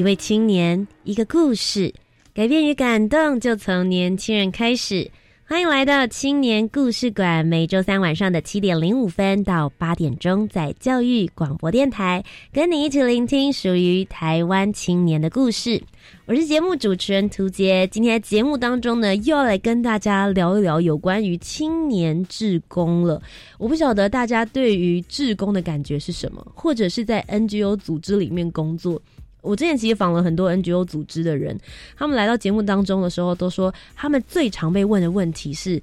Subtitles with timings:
[0.00, 1.92] 一位青年，一个故事，
[2.32, 5.10] 改变与感动就从年轻人开始。
[5.44, 15.82] 欢迎来到青年故事馆，每周三晚上的七点零五分到八点钟，在教育广播电台，跟你一起聆听属于台湾青年的故事。
[16.24, 23.20] 我是节目主持人涂杰，今天节目当中呢，又要来跟大家聊一聊有关于青年志工了。
[23.58, 29.02] 我不晓得大家对于志工的感觉是什么，或者是在 NGO 组织里面工作。
[29.42, 31.58] 我之前其实访了很多 NGO 组织的人，
[31.96, 35.82] 他们来到节目当中的时候，都说他们最常被问的问题是：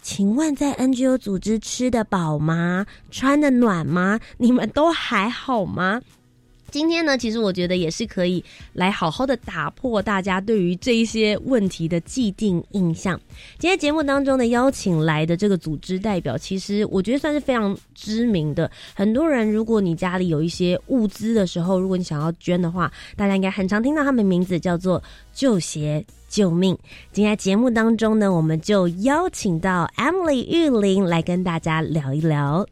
[0.00, 2.86] 请问在 NGO 组织吃得饱吗？
[3.10, 4.18] 穿得暖吗？
[4.38, 6.00] 你们都还好吗？
[6.72, 8.42] 今天呢，其实我觉得也是可以
[8.72, 13.20] 来好好的打破大家对于这一些问题的既定印象。
[13.58, 18.70] 今天节目当中呢，邀请来的这个组织代表，其实我觉得算是非常知名的。
[18.94, 25.02] 很多人，如果你家里有一些物资的时候，如果你想要捐的话，大家应该很常听到他们名字叫做
[25.34, 26.74] “救鞋救命”。
[27.12, 32.66] 今天节目当中呢，我们就邀请到 Emily 玉玲来跟大家聊一聊。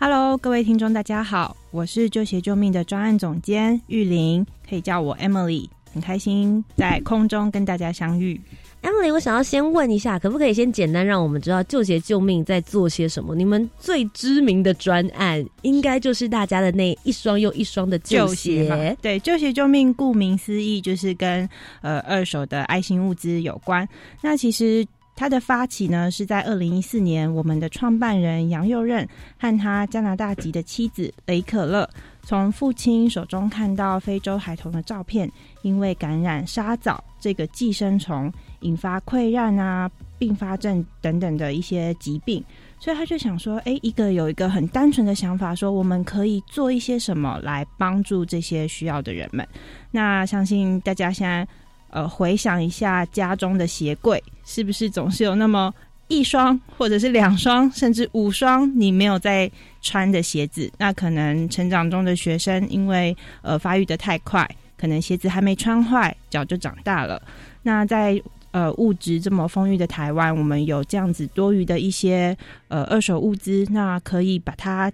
[0.00, 8.40] Hello，各位听众，大家好，我是救鞋救命的专案总监玉玲，可以叫我 Emily，很开心在空中跟大家相遇。
[8.80, 13.34] Emily，我想要先问一下，可不可以先简单让我们知道救鞋救命在做些什么？
[13.34, 18.96] 你们最知名的专案，应该就是大家的那一双又一双的旧鞋。
[19.02, 21.48] 对，救鞋救命，顾名思义就是跟
[21.82, 23.86] 呃二手的爱心物资有关。
[24.22, 24.86] 那其实。
[25.18, 29.04] 它的发起呢，是在二零一四年，我们的创办人杨佑任
[29.36, 31.90] 和他加拿大籍的妻子雷可乐，
[32.22, 35.28] 从父亲手中看到非洲孩童的照片，
[35.62, 39.90] 因为感染沙蚤这个寄生虫，引发溃烂啊、
[40.20, 42.40] 并发症等等的一些疾病，
[42.78, 49.44] 所以他就想说，哎，一个有一个很单纯的想法，说我们可以做一些什么来帮助这些需要的人们。
[49.90, 51.44] 那相信大家现在。
[51.90, 55.72] 呃，回想一下家中的鞋柜，是不是总是有那么
[56.08, 59.50] 一双，或者是两双，甚至五双你没有在
[59.80, 60.70] 穿的鞋子？
[60.78, 67.20] 那可能成长中的学生，因为呃发育的太快，可能鞋子还没穿坏，脚就长大了。
[67.62, 72.36] 那在呃物质这么丰裕的台湾，我们有这样子多余的一些
[72.68, 74.92] 呃二手物资，那可以把它。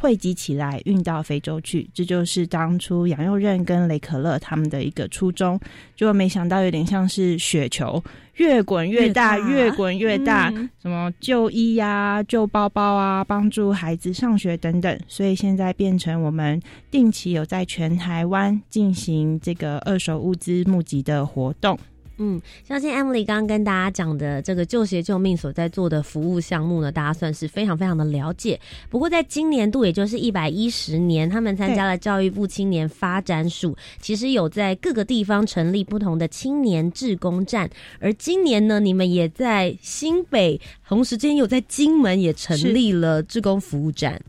[0.00, 5.60] 汇集起来运到非洲去，这就是当初杨佑任跟雷可乐他们的一个初衷。
[5.94, 8.02] 结果没想到有点像是雪球，
[8.36, 10.50] 越滚越大，越滚越大。
[10.80, 14.98] 什么旧衣呀、旧包包啊，帮助孩子上学等等。
[15.06, 16.58] 所以现在变成我们
[16.90, 21.78] 定期有在全台湾进行这个二手物资募集的活动。
[22.22, 22.38] 嗯，
[22.68, 28.60] 相信 Emily 刚刚跟大家讲的这个救鞋救命所在做的服务项目呢，大家算是非常非常的了解。
[28.90, 37.70] 不过在今年度，也就是一百一十年，他们参加了教育部青年发展署，其实有在各个地方成立不同的青年志工站。
[37.98, 44.20] 而今年呢，你们也在新北，同时间有在金门也成立了志工服务站。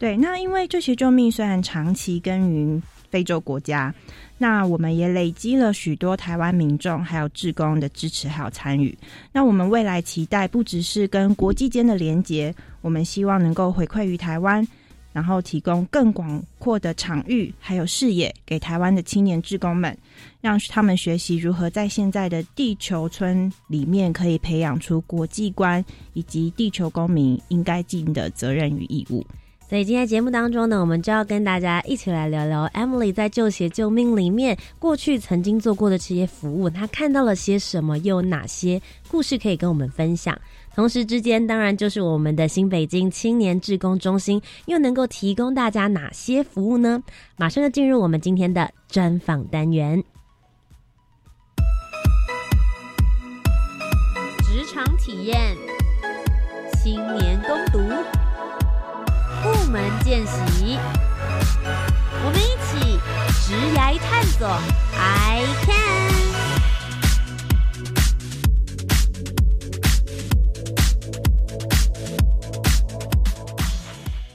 [0.00, 3.94] 对，那因为救鞋救命虽然长期耕耘非洲国家。
[4.38, 8.96] 那我们也累积了许多台湾民众还有志工的支持还有参与。
[9.32, 14.66] 那我们未来期待不只是跟国际间的连结，我们希望能够回馈于台湾，
[15.12, 19.94] 然后提供更广阔的场域还有视野给台湾的青年志工们，
[20.40, 25.84] 让他们学习如何在现在的地球村里面可以培养出国际观
[26.14, 29.22] 以及地球公民应该尽的责任与义务。
[29.70, 40.36] 所以今天节目当中呢，我们就要跟大家一起来聊聊 Emily 在救鞋救命里面过去曾经做过的这些服务，她看到了些什么，又有哪些故事可以跟我们分享。
[40.74, 47.00] 同时之间，当然就是我们的新北京青年志工中心又能够提供大家哪些服务呢？
[47.36, 50.02] 马上就进入我们今天的专访单元，
[54.42, 55.56] 职场体验，
[56.82, 57.69] 青年工。
[59.70, 60.78] 门见习，
[62.24, 62.98] 我们一起
[63.46, 64.48] 直来探索。
[64.98, 66.09] I can。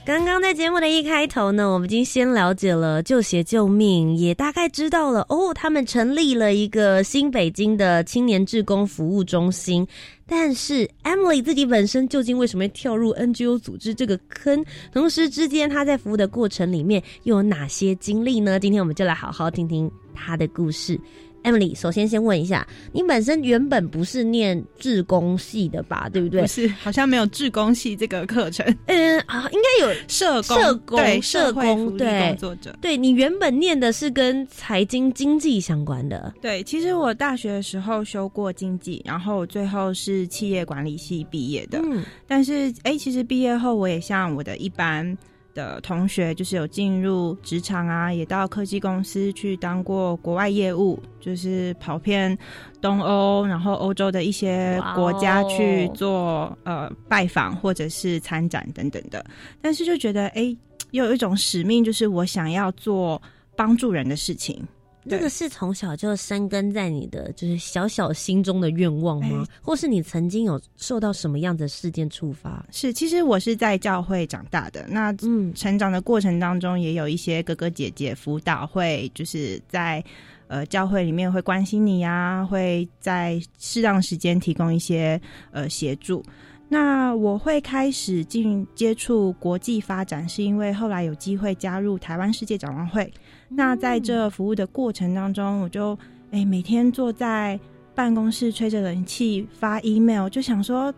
[0.06, 9.84] 刚刚在节目的一开头呢，我们已经先了解了救鞋救命，也大概知道了哦，他们成立了一个新北京的青年志工服务中心。
[10.24, 14.64] 但是 Emily 自己本身究竟为什么会跳入 NGO 组织这个坑？
[14.92, 18.60] 同时之间，她在服务的过程里面又有哪些经历呢？
[18.60, 20.96] 今天我们就来好好听听她的故事。
[21.46, 26.08] Emily，首先先问一下，你本身原本不是念志工系的吧？
[26.12, 26.40] 对不对？
[26.42, 28.66] 不是，好像没有志工系这个课程。
[28.86, 32.76] 嗯啊，应该有社工，社工，对，社工，对，工作者。
[32.82, 36.34] 对你原本念的是跟财经经济相关的。
[36.42, 41.78] 对，其实我大学的时候修过经济，然后最后是企业管理系毕业的。
[41.84, 45.16] 嗯，但是哎，其实毕业后我也像我的一般。
[45.56, 52.36] 的同学就是有进入职场啊，也到科技公司去当过国外业务，就是跑遍
[52.80, 59.24] 东欧，然后欧洲的一些国家去做呃拜访或者是参展等等的。
[59.62, 60.54] 但是就觉得哎，
[60.90, 63.20] 又有一种使命，就是我想要做
[63.56, 64.62] 帮助人的事情。
[65.08, 69.46] 这个是从小就生根在你的，就是小小心中的愿望吗？
[69.62, 72.64] 或是你曾经有受到什么样的事件触发？
[72.70, 80.02] 是，其实我是在教会长大的，那嗯，成长的过程当中也有一些哥哥姐姐辅导会，就是在
[80.48, 85.20] 呃教会里面会关心你呀，会在适当时间提供一些
[85.52, 86.22] 呃协助。
[86.68, 93.08] 那我会开始进接触国际发展，是因为后来有机会加入台湾世界展望会。
[93.48, 95.98] 那在这服务的过程当中，我就
[96.30, 97.58] 哎每天坐在
[97.94, 100.92] 办公室吹着冷气发 email，就想说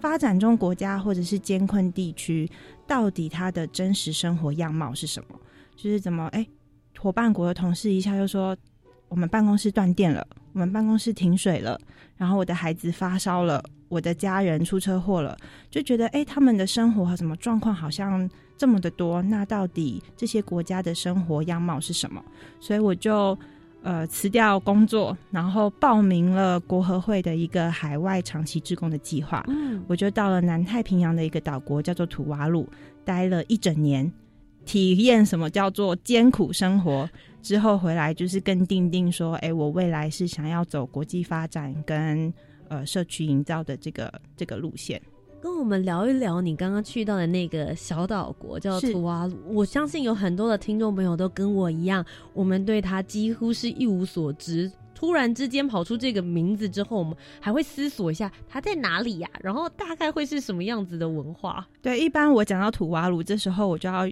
[0.00, 2.48] 发展中国家或者是艰困地区，
[2.86, 5.38] 到底它的真实生活样貌是什么？
[5.76, 6.46] 就是怎么哎
[6.98, 8.56] 伙伴国的同事一下就说
[9.08, 11.78] 我们办公室断电了，我们办公室停水了，
[12.16, 15.36] 然后我的孩子发烧了，我的家人出车祸了，
[15.70, 18.26] 就觉得哎他们的生活和什么状况好像。
[18.60, 22.22] 这么的多，那到底这些国家的生活样貌是什么？
[22.60, 23.34] 所以我就
[23.82, 29.42] 呃辞掉工作，然后报名了国合会的一个海外长期志工的计划。
[29.48, 32.68] 嗯，我就到了南太平洋的一个岛国，叫做土瓦鲁，
[33.02, 34.12] 待了一整年，
[34.66, 37.08] 体验什么叫做艰苦生活。
[37.40, 42.30] 之后回来就是更定定说，哎，我未来是想要走国际发展跟
[42.70, 44.98] 呃社区营造的这个这个路线。
[45.42, 49.36] 跟我们聊一聊你刚刚去到的那个小岛国，叫图瓦鲁。
[49.46, 54.70] 我相信有很多的听众朋友都跟我一样，我们对他几乎是一无所知。
[54.94, 59.30] 突然之间跑出这个名字之后，我们还会思索一下它在哪里呀？
[59.40, 61.66] 然后大概会是什么样子的文化？
[61.80, 64.06] 对，一般我讲到土瓦鲁，这时候我就要。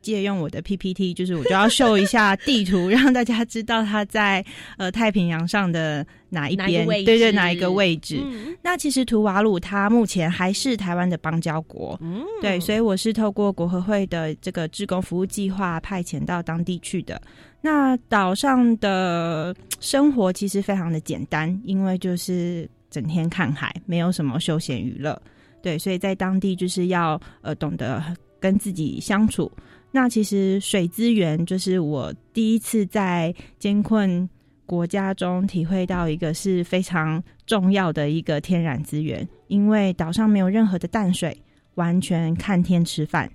[0.00, 4.44] 借用我的 PPT，就是我就要秀一下地图， 让大家知道它在
[4.76, 8.22] 呃太平洋上的哪一边，对对，哪一个位置。
[8.62, 11.98] 那其实图瓦鲁它目前还是台湾的邦交国，
[12.40, 17.20] 对，所以我是透过国合会的这个志工服务计划派遣到当地去的。
[17.60, 25.20] 那岛上的生活其实非常的简单，因为就是整天看海，没有什么休闲娱乐，
[25.60, 28.00] 对，所以在当地就是要呃懂得
[28.38, 29.50] 跟自己相处。
[29.90, 34.28] 那其实水资源就是我第一次在艰困
[34.66, 41.36] 国家中体会到一个是非常重要的一个天然资源，因为岛上没有任何的淡水，
[41.74, 43.30] 完全看天吃饭，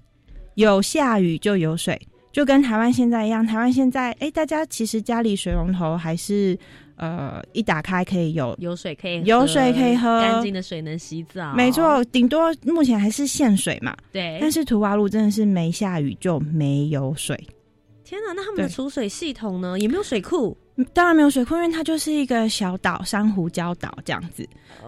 [0.56, 2.00] 有下雨就有水，
[2.32, 3.46] 就跟台湾现在一样。
[3.46, 6.58] 台湾现在，哎，大家其实家里水龙头还是。
[7.04, 11.54] 呃，一打开可以有有水可以有水可以喝，干净的水能洗澡。
[11.54, 13.94] 没错，顶多目前还是限水嘛。
[14.14, 17.36] 对，但是图瓦路真的是没下雨就没有水。
[18.06, 19.78] 天哪，那他们的储水系统呢？
[19.78, 20.58] 也没有水库？
[20.94, 24.48] 当然没有水库，因为它就是一个小岛，珊瑚礁岛这样子。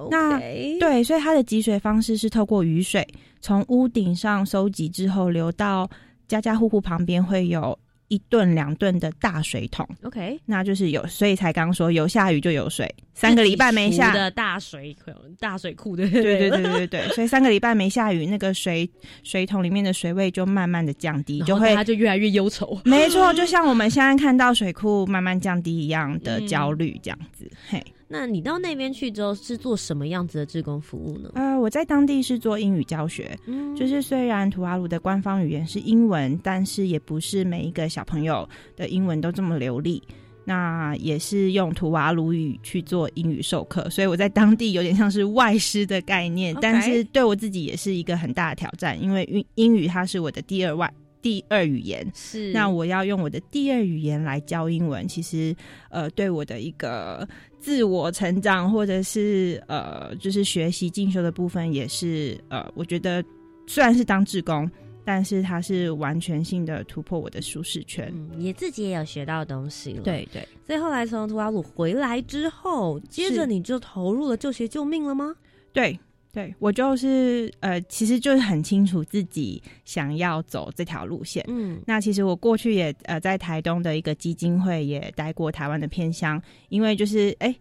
[0.09, 0.39] 那
[0.79, 3.05] 对，所以它的集水方式是透过雨水
[3.41, 5.89] 从屋顶上收集之后，流到
[6.29, 7.77] 家家户户旁边会有。
[8.07, 14.13] 一顿两顿的大水桶，OK，那就是有，所以才刚说有下雨就有水，三个礼拜没下。
[14.13, 14.95] 的大水
[15.39, 18.87] 大水库对对对对对对， 所以三个礼拜没下雨，那个水
[19.23, 22.79] 水桶里面的水位就慢慢的降低，就会它就越来越忧愁。
[22.85, 27.83] 没错，就像我们现在看到水库慢慢降低一样的焦虑这样子，嘿。
[28.07, 31.31] 那你到那边去之后是做什么样子的志工服务呢？
[31.33, 40.01] 呃，我在当地是做英语教学，嗯，就是虽然图瓦鲁的官方语言是英文，但是也不是每一个小朋友的英文都这么流利。
[40.47, 50.93] 那也是用图瓦鲁语去做英语授课，所以我在当地有点像是外师的概念，但是对我自己也是一个很大的挑战，因为英英语它是我的第二外。
[51.19, 55.55] 第二语言是，那我要用我的第二语言来教英文，其实
[55.89, 57.27] 呃，对我的一个
[57.65, 63.25] 自我成长或者是呃，就是学习进修的部分，也是呃，我觉得
[63.65, 64.69] 虽然是当志工，
[65.03, 68.07] 但是它是完全性的突破我的舒适圈。
[68.13, 75.33] 嗯，也自己也有学到东西了。，对对所以后来从图瓦鲁回来之后，接着你就投入了救学救命了吗？
[75.73, 75.99] 对
[76.35, 81.43] 对，我就是呃，其实就是很清楚自己想要走这条路线。
[81.47, 86.39] 嗯那其实我过去也呃在台东的一个基金会也待过台湾的偏乡，
[86.69, 87.55] 因为就是哎。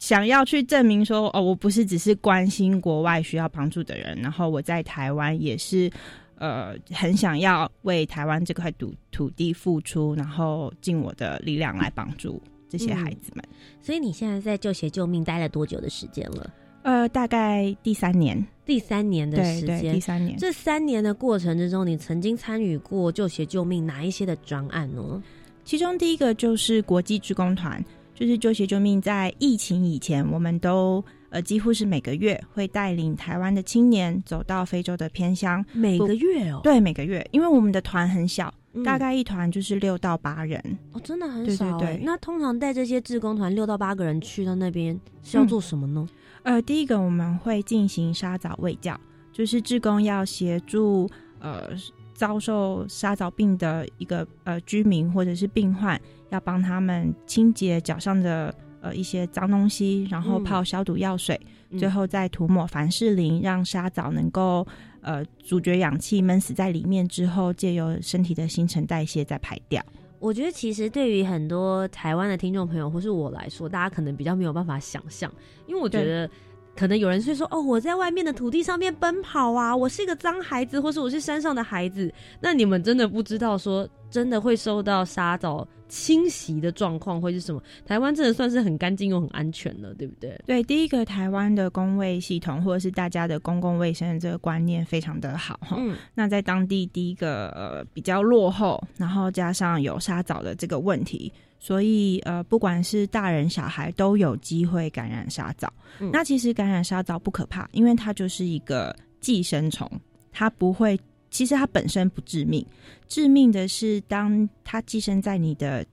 [0.00, 5.90] 想要去证明说哦，我不是只是关心国外需要帮助的人，然后我在台湾也是，
[6.36, 13.44] 呃，很想要为台湾这块土土地付出，然后尽我的力量来帮助这些孩子们。
[13.80, 16.48] 所以你现在在救学救命待了多久的时间了？
[16.88, 20.00] 呃，大概第三年，第三年的时间第。
[20.00, 20.38] 三年。
[20.38, 25.22] 这三年的过程之中，你曾经参与过救学救命哪一些的专案呢？
[25.64, 35.62] 其中第一个就是国际志工团，就是救协救命，在疫情以前，我们都呃几乎是每个月会带领台湾的青年走到非洲的偏乡。
[35.74, 40.58] 每个月哦，对，每个月，因为我们的团很小，嗯大概一团就是六到八人。
[40.92, 41.96] 哦，真的很对对少哎。
[41.96, 46.08] 对那通常带这些志工团六到八个人去到那边是要做什么呢？
[46.48, 48.98] 呃，第一个我们会进行沙枣喂教，
[49.30, 51.06] 就是志工要协助
[51.40, 51.68] 呃
[52.14, 56.00] 遭受沙枣病的一个呃居民或者是病患，
[56.30, 61.38] 要帮他们清洁脚上的呃一些脏东西，然后嗯泡消毒药水，
[61.68, 64.66] 嗯最后再涂抹凡士林，让沙枣能够
[65.02, 69.84] 呃阻绝氧气闷死在里面之后，借由身体的新陈代谢再排掉。
[70.18, 75.32] 我觉得其实对于很多台湾的听众朋友或是我来说，大家可能比较没有办法想象，
[75.66, 76.28] 因为我觉得。
[76.76, 82.08] 可能有人会说：“哦，我在外面的土地上面奔跑啊，我是一个脏孩子，或是我是山上的孩子。”
[82.40, 87.62] 那你们真的不知道说，真的会受到沙枣侵袭的状况会是什么？
[87.86, 90.38] 台湾真的算是很干净又很安全了，对不对？
[90.46, 95.76] 对，第一个台湾的公卫系统或者是大家的公共卫生的这个观念非常的好哈。
[95.78, 105.72] 嗯，那在当地第一个呃比较落后，然后加上有沙枣的这个问题，所以呃不管是大人小孩都有机会感染沙枣。
[106.00, 109.90] 嗯那其实感染沙枣不可怕，因为它就是一个寄生虫，
[110.30, 110.98] 它不会，
[111.30, 112.64] 其实它本身不致命，
[113.06, 115.84] 致命的是当它寄生在你的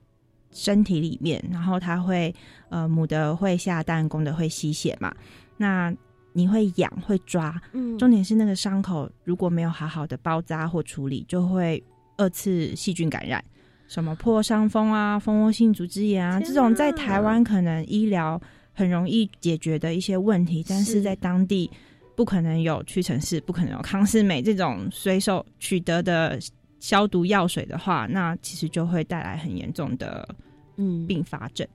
[0.50, 2.34] 身体里面，然后它会
[2.68, 5.14] 呃母的会下蛋，公的会吸血嘛，
[5.56, 5.94] 那
[6.32, 7.98] 你会痒会抓，嗯。
[7.98, 11.82] 重点是那个伤口如果没有好好的包扎或处理，就会
[12.16, 13.42] 二次细菌感染，
[13.88, 18.40] 什么破伤风啊、蜂窝性组织炎啊，天这种在台湾可能医疗
[18.72, 21.02] 很容易解决的一些问题，但是是。
[21.02, 21.70] 在当地
[22.16, 26.38] 不可能有屈臣氏，不可能有康士美这种随手取得的
[26.80, 30.28] 消毒药水的话，那其实就会带来很严重的
[30.76, 31.66] 嗯并发症。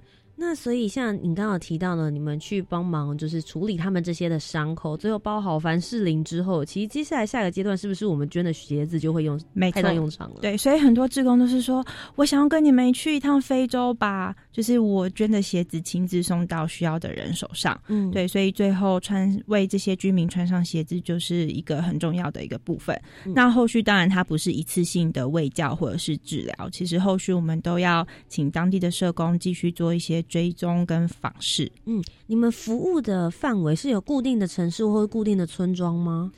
[0.44, 17.80] 那所以像你刚刚提到呢，你们去帮忙就是处理他们这些的伤口，最后包好凡士林之后，其实接下来下一个阶段是不是我们捐的鞋子就会用派没错，上用场了？，对，所以很多志工都是说，我想要跟你们去一趟非洲吧，就是我捐的鞋子亲自送到需要的人手上。
[17.88, 22.96] 嗯，对，所以最后穿为这些居民穿上鞋子，就是一个很重要的一个部分。
[23.26, 31.72] 嗯那后续当然它不是一次性的喂教或者是治疗，其实后续我们都要请当地的社工继续做一些追踪跟访视。
[31.86, 36.32] 嗯，你们服务的范围是有固定的城市或固定的村庄吗？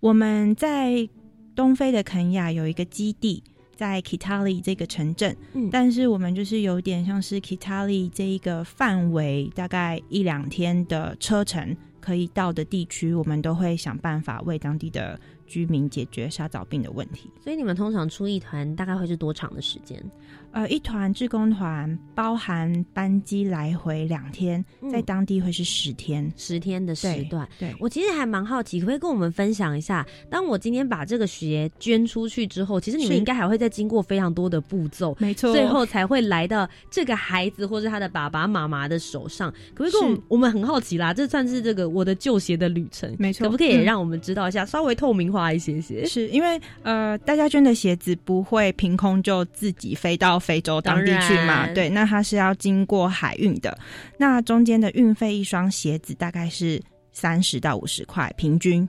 [0.00, 1.08] 我们在
[1.54, 3.42] 东非的肯亚有一个基地，
[3.80, 5.70] 在 Kitali 这个城镇，嗯。
[5.72, 15.18] 但是我们就是有点像是 Kitali 这一个范围，大概一两天的车程可以到的地区，我们都会想办法为当地的
[15.50, 17.28] 居民解决沙枣病的问题。
[17.42, 20.00] 所以你们通常出一团大概会是多长的时间？
[20.52, 26.32] 呃，一团志工团包含班机来回两天，嗯在当地会是十天。
[26.36, 27.48] 十天的时段。
[27.58, 30.06] 对，我其实还蛮好奇，可不可以跟我们分享一下？
[30.28, 39.52] 当我今天把这个鞋捐出去之后，其实你们应该还会再经过非常多的步骤，没错最后才会来到这个孩子或是他的爸爸妈妈的手上。
[39.72, 40.22] 可不可以跟我们？
[40.28, 46.04] 我们很好奇啦，这算是这个我的旧鞋的旅程，没错可不可以让我们知道一下，稍微透明化一些些？
[46.04, 51.68] 是因为呃，大家捐的鞋子不会凭空就自己飞到非洲当地去嘛？
[51.68, 53.78] 对，那它是要经过海运的，
[54.18, 56.82] 那中间的运费一双鞋子大概是
[57.12, 58.88] 三十到五十块，平均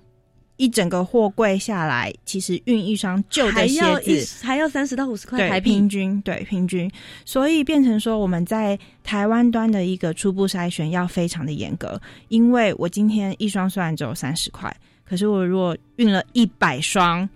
[0.58, 4.46] 一整个货柜下来，其实运一双旧的鞋还要一子。
[4.46, 6.92] 还要三十到五十块对，台币平，均对平均，
[7.26, 14.72] 所以变成说我们在台湾端的一个初步筛选要非常的严格，因为我今天一双虽然只有三十块，
[15.12, 17.28] 可是我如果运了一百双，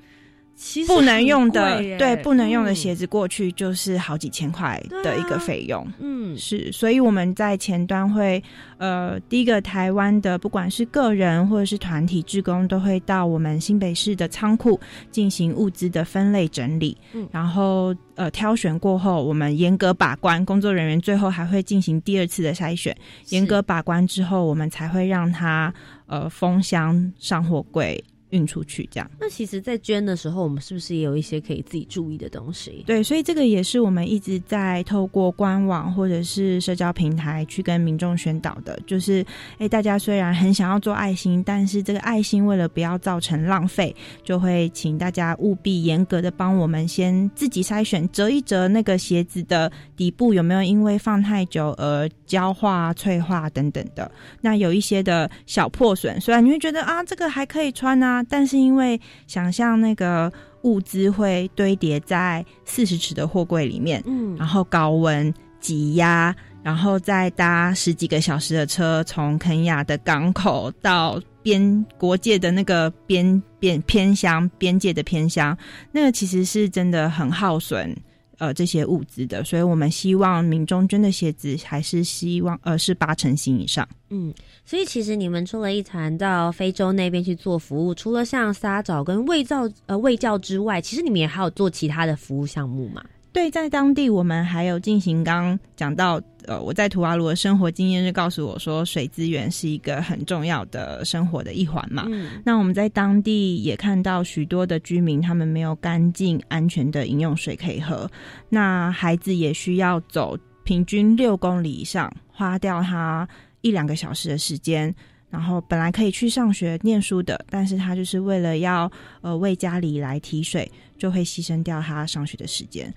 [0.55, 2.75] 其实不能用的对不能用的嗯。
[2.75, 5.85] 鞋子过去就是好几千块的一个费用。
[5.99, 6.37] 嗯。
[6.37, 8.43] 是，所以我们在前端会，
[8.77, 14.79] 呃，第一个台湾的不管是个人或者是团体职工，都会到我们新北市的仓库
[15.11, 17.27] 进行物资的分类整理，嗯。
[17.31, 22.95] 然后呃挑选过后，我们严格把关，工作人员最后还会进行第二次的筛选，
[23.29, 25.73] 严格把关之后，我们才会让它
[26.07, 28.03] 呃封箱上货柜
[28.35, 29.09] 运出去，这样。
[29.19, 32.83] 那其实，在捐的时候，我们是不是也有一些可以自己注意的东西？
[32.85, 39.25] 对，所以这个也是我们一直在透过官网或者是社交平台去跟民众宣导的，就是，
[39.59, 54.11] 诶，大家虽然很想要做爱心，但是这个爱心为了不要造成浪费，就会请大家务必严格的帮我们先自己筛选，折一折那个鞋子的底部有没有因为放太久而焦化、脆化等等的。
[54.41, 75.57] 那有一些的小破损，虽然你会觉得啊，这个还可以穿啊，但是因为想象那个物资会堆叠在四十尺的货柜里面，嗯然后高温挤压，然后再搭十几个小时的车，从肯亚的港口到边国界的那个边边偏乡边界的偏乡，
[75.91, 77.95] 那个其实是真的很耗损。
[78.37, 83.87] 呃，这些物资的，所以我们希望民众捐的鞋子还是希望呃是八成新以上。
[84.09, 84.33] 嗯，
[84.65, 93.03] 所以其实你们出了一团到非洲那边去做服务，除了像沙枣跟卫造呃卫教之外，其实你们也还有做其他的服务项目嘛？
[93.35, 102.05] 对，在当地我们还有进行刚刚讲到，呃，我在图瓦卢的生活经验就告诉我说，水资源是一个很重要的生活的一环嘛。
[102.07, 108.09] 嗯那我们在当地也看到许多的居民，他们没有干净、安全的饮用水可以喝，
[108.47, 113.27] 那孩子也需要走平均六公里以上，花掉他
[113.59, 114.95] 一两个小时的时间。
[115.27, 118.89] 然后本来可以去上学念书的，但是他就是为了要
[119.19, 122.93] 呃为家里来提水，就会牺牲掉他上学的时间。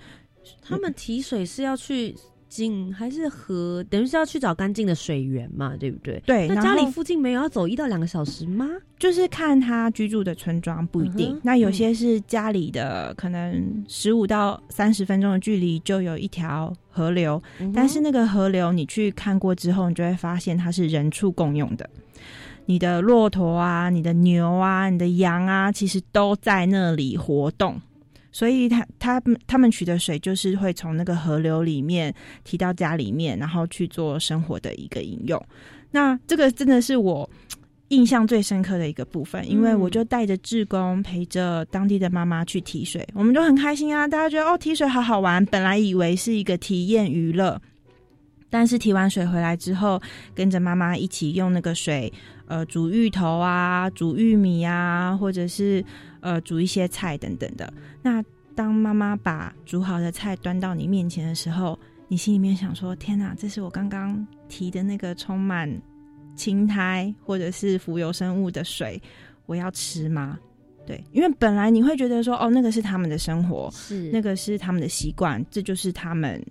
[0.68, 2.14] 他们提水是要去
[2.48, 3.84] 井还是河？
[3.90, 6.22] 等于是要去找干净的水源嘛，对不对？
[6.26, 8.66] 对，那家里附近没有要走一到两个小时吗？
[8.98, 21.88] 就是看他居住的村庄不一定，嗯那有些是家里的，可能十五到三十分钟的距离就有一条河流，嗯但是那个河流你去看过之后，你就会发现它是人畜共用的。
[22.64, 27.80] 你的骆驼啊，你的牛啊，你的羊啊，其实都在那里活动。
[28.30, 32.14] 所以他他们他们取的水就是会从那个河流里面
[32.44, 35.42] 提到家里面，然后去做生活的一个饮用。
[35.90, 37.28] 那这个真的是我
[37.88, 47.60] 印象最深刻的一个部分，因为嗯我就带着志工陪着当地的妈妈去提水，我们就很开心啊，大家觉得哦提水好好玩，本来以为是一个体验娱乐。
[48.50, 50.00] 但是提完水回来之后，
[50.34, 52.10] 跟着妈妈一起用那个水，
[52.46, 55.84] 呃，煮芋头啊，煮玉米啊，或者是
[56.20, 57.72] 呃煮一些菜等等的。
[58.02, 58.22] 那
[58.54, 61.78] 当妈妈把煮好的菜端到你面前的时候，
[62.08, 65.70] 你心里面想说：“天哪，这是我刚刚提的那个充满
[66.34, 69.00] 青苔或者是浮游生物的水，
[69.46, 70.38] 我要吃吗？”
[70.86, 76.42] 对，因为本来你会觉得说：“哦，那个是他们的生活，是那个是他们的习惯，这就是他们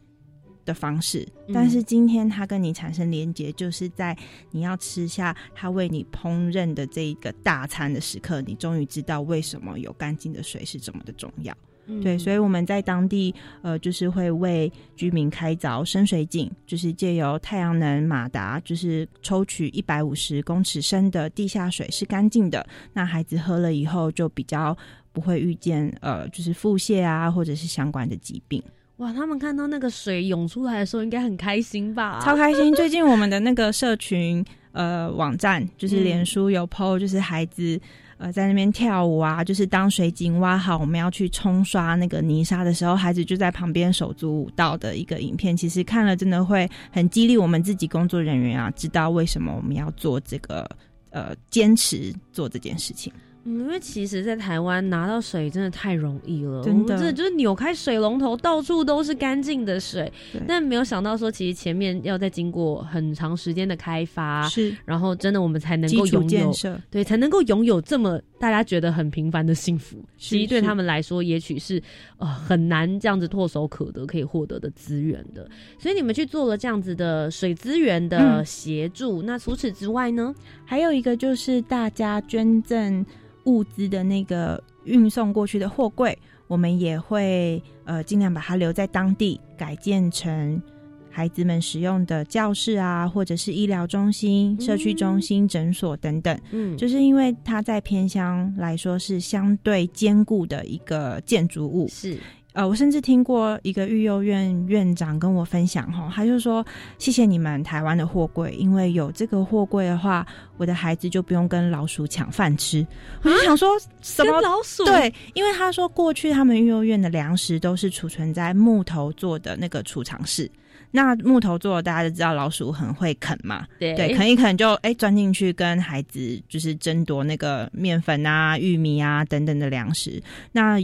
[0.67, 1.27] 的方式。
[1.47, 4.15] 嗯但是今天他跟你产生连结，就是在
[4.51, 11.55] 你要吃下他为你烹饪的这一个大餐的时刻，你终于知道为什么有干净的水是这么的重要。
[12.03, 24.77] 对，所以以我们在当地呃，就是会为居民开凿深水井，就是借由太阳能马达，就是抽取一百五十公尺深的地下水是干净的，那孩子喝了以后就比较
[25.13, 28.61] 不会遇见呃，就是腹泻啊，或者是相关的疾病。
[28.97, 32.19] 哇，他们看到那个水涌出来的时候，应该很开心吧？
[32.23, 32.73] 超开心！
[32.73, 37.79] 最近我们的那个社群呃网站，就是嗯脸书有 PO，就是孩子
[38.17, 45.55] 呃在那边跳舞啊，就是当水井挖好，我们要去冲刷那个泥沙的时候，孩子就在旁边手足舞蹈的一个影片。
[45.55, 50.67] 其实看了真的会很激励我们自己工作人员啊，知道为什么我们要做这个
[51.11, 53.13] 呃坚持做这件事情。
[53.47, 60.41] 嗯，因为其实，在台湾拿到水真的太容易了，真的我们真的就是扭开水龙头，到处都是干净的水对。
[60.45, 66.53] 但没有想到说，其实前面要再经过很长时间的开发，是然后真的我们才能够拥有
[66.91, 70.03] 对，才能够拥有这么大家觉得很平凡的幸福。
[70.17, 71.81] 其实对他们来说，也许是
[72.17, 75.49] 呃很难这样子唾手可得可以获得的资源的。
[75.79, 79.21] 所以你们去做了这样子的水资源的嗯协助。
[79.21, 80.35] 那除此之外呢？
[80.65, 83.05] 还有一个就是大家捐赠
[83.47, 86.15] 物资的那个运送过去的货柜，
[86.47, 90.61] 我们也会呃尽量把它留在当地，改建成
[91.09, 96.39] 孩子们使用的教室啊，或者是医疗中心、社区中心、诊所等等。
[96.51, 101.87] 嗯，就是因为它在偏乡来说是相对坚固的一个建筑物。
[101.87, 102.19] 是。
[102.57, 106.65] 呃，我甚至听过一个育幼院院长跟我分享，哈，他就说
[106.97, 110.25] ：“谢谢你们台湾的货柜，因为有这个货柜的话，
[110.57, 112.83] 我的孩子就不用跟老鼠抢饭吃。”
[113.21, 113.69] 我就想说，
[114.01, 114.83] 什么老鼠？
[114.85, 120.49] 对，因为他说过去他们育幼院的粮食都是储存在木头做的那个储藏室，
[120.89, 130.19] 那木头做的大家都知道老鼠很会啃嘛，对，啃一啃就哎钻进去跟孩子就是争夺那个面粉啊、玉米啊等等的粮食，
[130.51, 130.79] 那。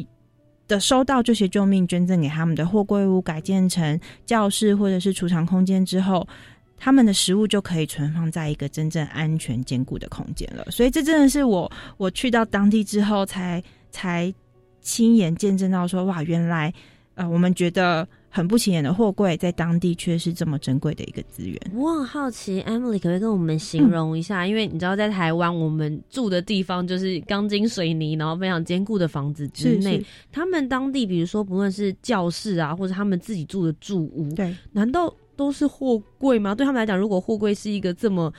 [0.67, 6.28] 的收到这些救命捐赠给他们的货柜屋改建成教室或者是储藏空间之后，
[6.78, 10.65] 他们的食物就可以存放在一个真正安全坚固的空间了。
[10.71, 14.34] 所以这真的是我我去到当地之后才才
[14.82, 16.73] 亲眼见证到说哇，原来
[17.15, 18.08] 呃我们觉得。
[18.36, 21.56] 很不起眼的货柜，在当地却是这么珍贵的一个资源。
[21.72, 24.48] 我很好奇，Emily 可不可以跟我们形容一下？
[24.48, 30.04] 因为你知道，在台湾，我们住的地方就是钢筋水泥，然后非常坚固的房子之内。
[30.32, 36.56] 他们当地，比如说不论是教室啊，或者他们自己住的住屋，对，难道都是货柜吗？
[36.56, 38.34] 对他们来讲，如果货柜是一个这么……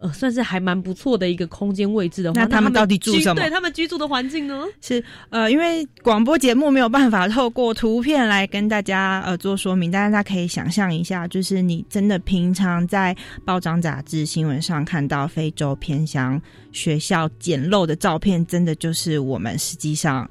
[0.00, 3.40] 呃，算是还蛮不错的一个空间位置的话，那他们到底住什么？
[3.40, 4.64] 对他们居住的环境呢？
[4.80, 16.40] 是呃，因为广播节目没有办法透过图片来跟大家呃做说明，但是大家可以想象一下，就是你真的平常在报章杂志新闻上看到非洲偏乡
[16.72, 20.26] 学校简陋的照片，真的就是我们实际上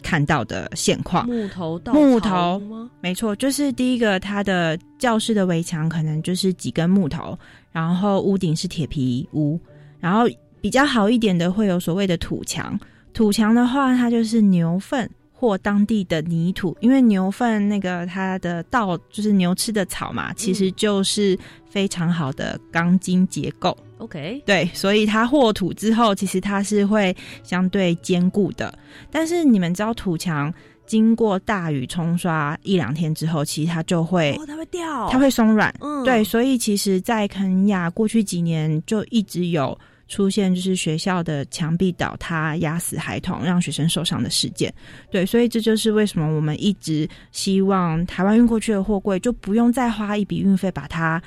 [0.00, 1.26] 看到的现况。
[1.26, 2.88] 木头到木头吗？
[3.00, 7.36] 没错，就是第一个，它的教室的围墙可能就是几根木头。
[7.72, 9.58] 然后屋顶是铁皮屋，
[9.98, 10.26] 然后
[10.60, 12.78] 比较好一点的会有所谓的土墙。
[13.12, 23.76] 土墙的话，它就是牛粪或当地的泥土，因为牛粪那个它的稻就是牛吃的草嘛，其实就是非常好的钢筋结构。
[23.98, 28.72] OK，对，所以它和土之后，其实它是会相对坚固的。
[29.10, 30.52] 但是你们知道土墙？
[30.92, 35.74] 经过大雨冲刷一两天之后，其实它就会，它会掉，它会松软。
[35.80, 44.70] 嗯，对，所以其实，在肯亚过去几年就一直有出现，就是学校的墙壁倒塌压死孩童，让学生受伤的事件。
[45.10, 51.22] 对，所以这就是为什么我们一直希望台湾运过去的货柜就不用再花一笔运费把它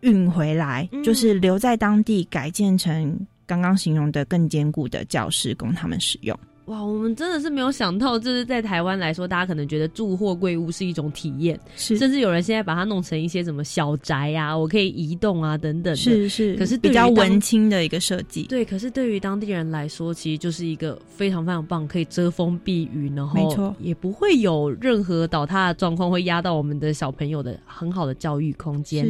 [0.00, 3.14] 运回来，就是留在当地改建成
[3.44, 6.34] 刚刚形容的更坚固的教室，供他们使用。
[6.66, 18.44] 哇，我们真的是没有想到，就是在台湾来说，大家可能觉得住货柜屋是一种体验，是，甚至有人现在把它弄成一些什么小宅啊，我可以移动啊，等等，是是，可是比较文青的一个设计。
[18.44, 29.04] 对，可是对于当地人来说，其实就是一个非常非常棒，可以遮风避雨，然后没错，也不会有任何倒塌的状况会压到我们的小朋友的很好的教育空间。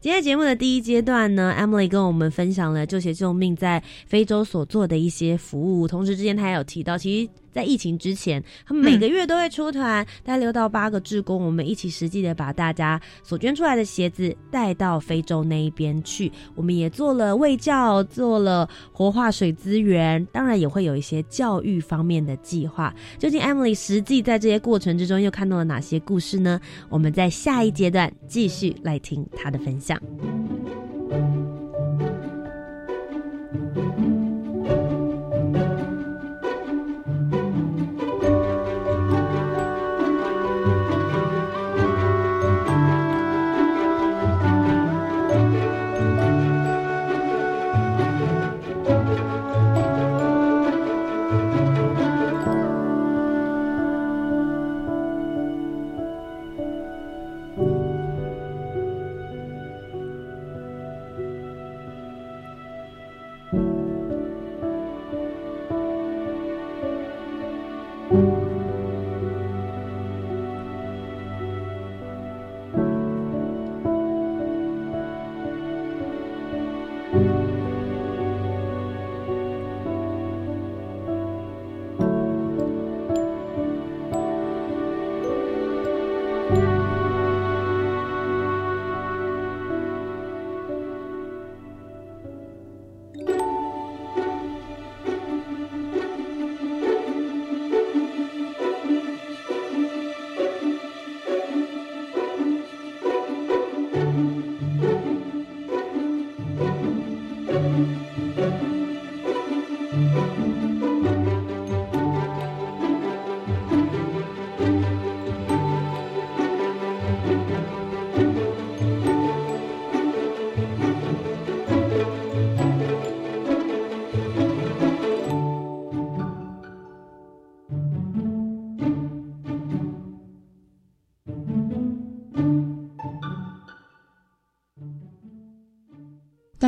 [0.00, 7.30] 今天节目的第一阶段呢，Emily 跟我们分享了救鞋救命在非洲所做的一些服务，同时之间他也有提到，其实。
[7.52, 16.32] 在疫情之前，他们每个月都会出团，带六到八个志工，我们一起实际的把大家所捐出来的鞋子带到非洲那一边去。
[16.54, 22.94] 我们也做了卫教，做了活化水资源，当然也会有一些教育方面的计划。
[23.18, 26.58] 究竟 Emily 实际在这些过程之中又看到了哪些故事呢？
[26.88, 30.00] 我们在下一阶段继续来听她的分享。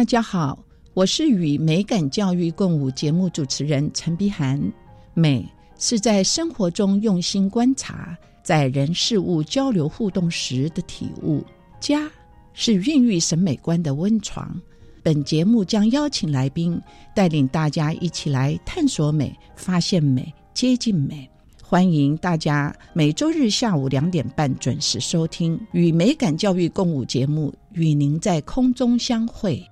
[0.04, 0.62] 大家好，
[0.92, 4.60] 我是与美感教育共舞节目主持人陈碧涵。
[5.14, 11.42] 美是在生活中用心观察，在人事物交流互动时的体悟。
[11.80, 12.06] 家
[12.52, 14.54] 是孕育审美观的温床。
[15.02, 16.78] 本节目将邀请来宾，
[17.14, 21.26] 带领大家一起来探索美、发现美、接近美。
[21.62, 29.66] 欢迎大家每周日下午两点半准时收听《与美感教育共舞》节目，与您在空中相会。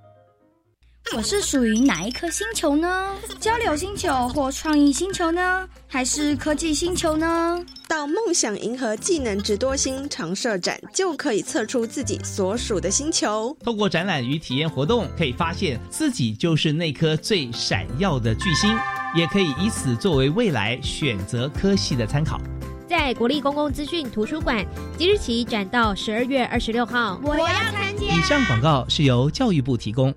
[1.11, 3.11] 我是属于哪一颗星球呢？
[3.39, 5.67] 交流星球或创意星球呢？
[5.87, 7.63] 还是科技星球呢？
[7.87, 13.55] 到梦想银河技能直多星常设展，就可以测出自己所属的星球。
[13.63, 18.75] 透过展览与体验活动，可以发现自己就是那颗最闪耀的巨星，
[19.15, 22.41] 也可以以此作为未来选择科系的参考。
[22.87, 24.65] 在国立公共资讯图书馆，
[24.97, 27.21] 即日起展到十二月二十六号。
[27.23, 28.03] 我要参加。
[28.03, 30.13] 以上广告是由教育部提供。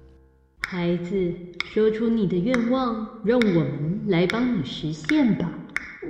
[0.68, 1.32] 孩子，
[1.72, 5.48] 说出你的愿望，让我们来帮你实现吧。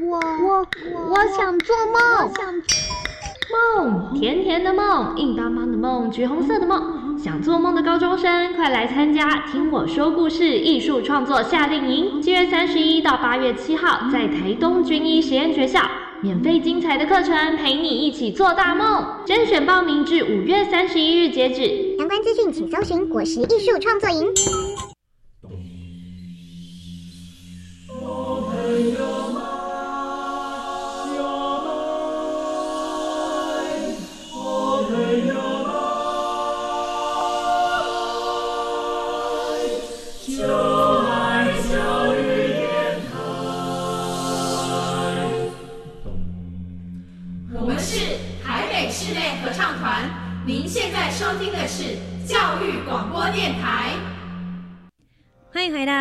[0.00, 0.66] 我我
[1.10, 2.54] 我想做梦，想
[3.52, 7.18] 梦甜甜的梦，硬邦邦的梦，橘红色的梦。
[7.18, 15.82] 想做梦的高中生，快来参加《听我说故事》艺术创作夏令营，七月三十一到八月七号，在台东军医实验学校。
[16.22, 19.04] 免费精彩的课程，陪你一起做大梦。
[19.26, 21.96] 甄选报名至五月三十一日截止。
[21.98, 24.26] 相关资讯请搜寻“果实艺术创作营”。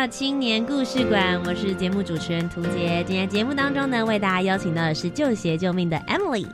[0.08, 3.02] 青年故事馆，我是节目主持人涂杰。
[3.04, 6.46] 今天节目当中呢，为大家邀请到的是救鞋救命的 Emily。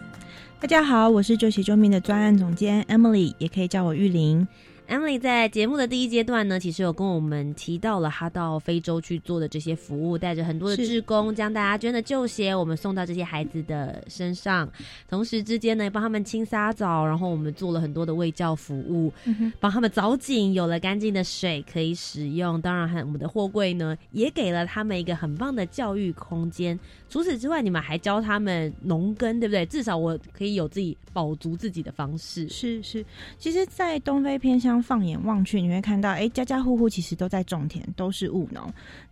[0.59, 4.49] 大家好，我是救鞋救命的专案总监 Emily，也可以叫我玉玲。
[4.93, 14.71] Emily 在节目的第一阶段呢，其实有跟我们提到了他到非洲去做的这些服务，带着很多的志工，将大家捐的旧鞋，我们送到这些孩子的身上，
[15.09, 19.11] 同时之间呢，帮他们清沙澡，然后我们做了很多的喂教服务，
[19.59, 22.61] 帮他们凿井，有了干净的水可以使用。
[22.61, 26.79] 当然，还我们的货柜呢，也给了他们一个很棒的教育空间。
[27.09, 29.65] 除此之外，你们还教他们农耕，对不对？
[29.65, 32.47] 至少我可以有自己保足自己的方式。
[32.51, 33.03] 是是，
[33.39, 38.63] 其实，在东非偏乡放眼望去，你会看到，哎，家家户户其实都在种田，都是务农。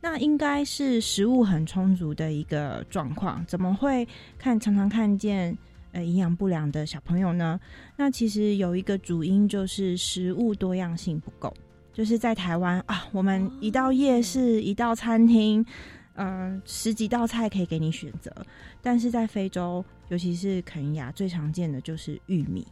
[0.00, 4.06] 那应该是食物很充足的一个状况，怎么会
[4.36, 5.56] 看常常看见
[5.92, 7.60] 呃营养不良的小朋友呢？
[7.96, 11.54] 那其实有一个主因就是食物多样性不够。
[11.92, 15.64] 就是在台湾啊，我们一到夜市，一到餐厅。
[16.14, 18.30] 嗯，十几道菜可以给你选择，
[18.82, 22.66] 但是在非洲，尤其是肯亚，最常见的就是玉米。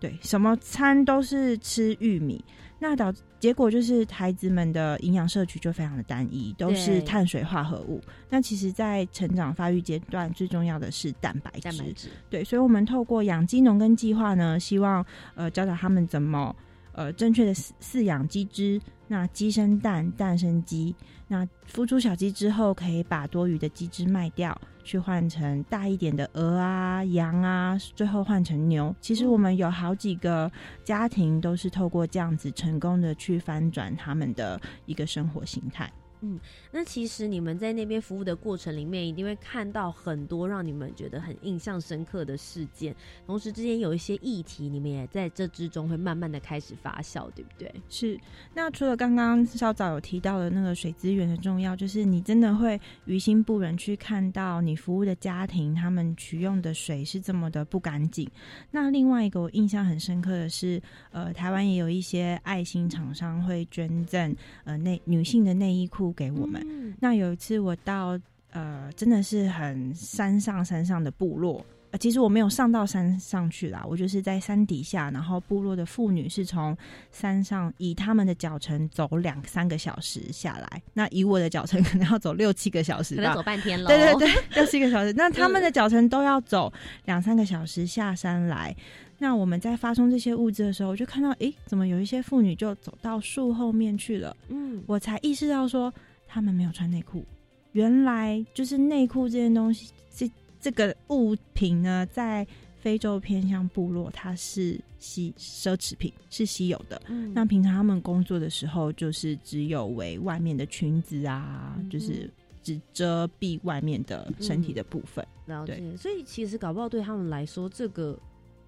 [0.00, 2.44] 对，什么餐都是吃玉米，
[2.78, 8.00] 那导结果就是孩子们的营养摄取就非常的单一，都是碳水化合物。
[8.30, 11.60] 那其实，在成长发育阶段，最重要的是蛋白质。
[11.60, 12.08] 蛋白质。
[12.30, 16.54] 对，所以我们透过养鸡农耕计划呢，希望呃教导他们怎么
[16.92, 18.80] 呃正确的饲饲养鸡只。
[19.10, 20.94] 那鸡生蛋，蛋生鸡。
[21.30, 28.94] 那孵出小鸡之后，可以把多余的鸡只卖掉，去换成大一点的鹅啊、羊啊，最后换成牛。
[29.00, 30.50] 其实我们有好几个
[30.82, 35.92] 家庭都是透过这样子成功的去翻转他们的一个生活形态。
[36.20, 36.38] 嗯，
[36.72, 42.94] 那其实你们在那边服务的过程里面，一定会看到很多让你们觉得很印象深刻的事件。
[43.24, 47.72] 同时之间有一些议题，你们也在这之中会慢慢的开始发酵，对不对？
[47.88, 48.18] 是。
[48.52, 58.28] 那除了刚刚稍早有提到的那个水资源的重要，就是你真的会于心不忍去看到你服务的家庭，他们取用的水是这么的不干净。
[58.72, 66.07] 那另外一个我印象很深刻的是，呃，台湾也有一些爱心厂商会捐赠呃内女性的内衣裤。
[66.12, 66.94] 给我们。
[67.00, 68.18] 那有一次我到
[68.50, 71.64] 呃，真的是很山上山上的部落。
[71.90, 75.10] 呃，其实我没有上到山上去啦，我就是在山底下。
[75.10, 76.76] 然后部落的妇女是从
[77.10, 80.82] 山上以他们的脚程走两三个小时下来。
[80.92, 83.88] 那以我的脚程可能要走六七个小时，可能走半天了。
[83.88, 85.14] 对对对，六七个小时。
[85.14, 86.70] 那他们的脚程都要走
[87.06, 88.76] 两三个小时下山来。
[89.18, 94.36] 那我们在发送这些物资的时候，我就看到，诶，怎么有一些妇女就走到树后面去了？
[94.48, 95.92] 嗯，我才意识到说，
[96.26, 97.24] 他们没有穿内裤。
[97.72, 102.46] 原来就是内裤这件东西，这这个物品呢，在
[102.80, 107.00] 非洲偏向部落，它是稀奢侈品，是稀有的。
[107.08, 112.30] 嗯那平常他们工作的时候，就是只有为外面的裙子啊，嗯就是
[112.62, 115.26] 只遮蔽外面的身体的部分。
[115.46, 118.18] 了解，对所以其实搞不好对他们来说，这个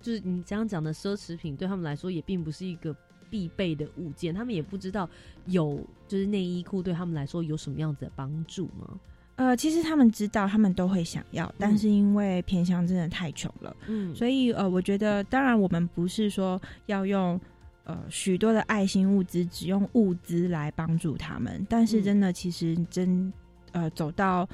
[0.00, 2.94] 就是你这样讲的奢侈品，对他们来说也并不是一个
[3.28, 5.08] 必备的物件，他们也不知道
[5.46, 8.98] 有就是内衣裤对他们来说有什么样子的帮助吗？
[9.36, 14.14] 呃，其实他们知道，他们都会想要，但是因为偏乡真的太穷了，嗯。
[14.14, 17.40] 所以呃，我觉得当然我们不是说要用
[17.84, 23.32] 呃许多的爱心物资，只用物资来帮助他们，但是真的其实真
[23.72, 24.46] 呃走到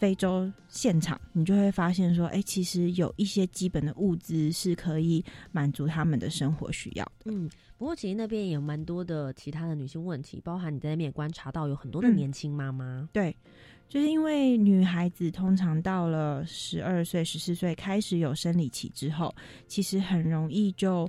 [0.00, 7.30] 非洲现场，你就会发现说，哎、其实有一些基本的物资是可以满足他们的生活需要的。
[7.30, 13.36] 嗯，不过其实那边也有蛮多的其他的女性问题，包含你在那边也观察到有很多的嗯年轻妈妈，对，
[13.90, 19.34] 就是因为女孩子通常到了十二岁、十四岁开始有生理期之后，
[19.66, 21.06] 其实很容易就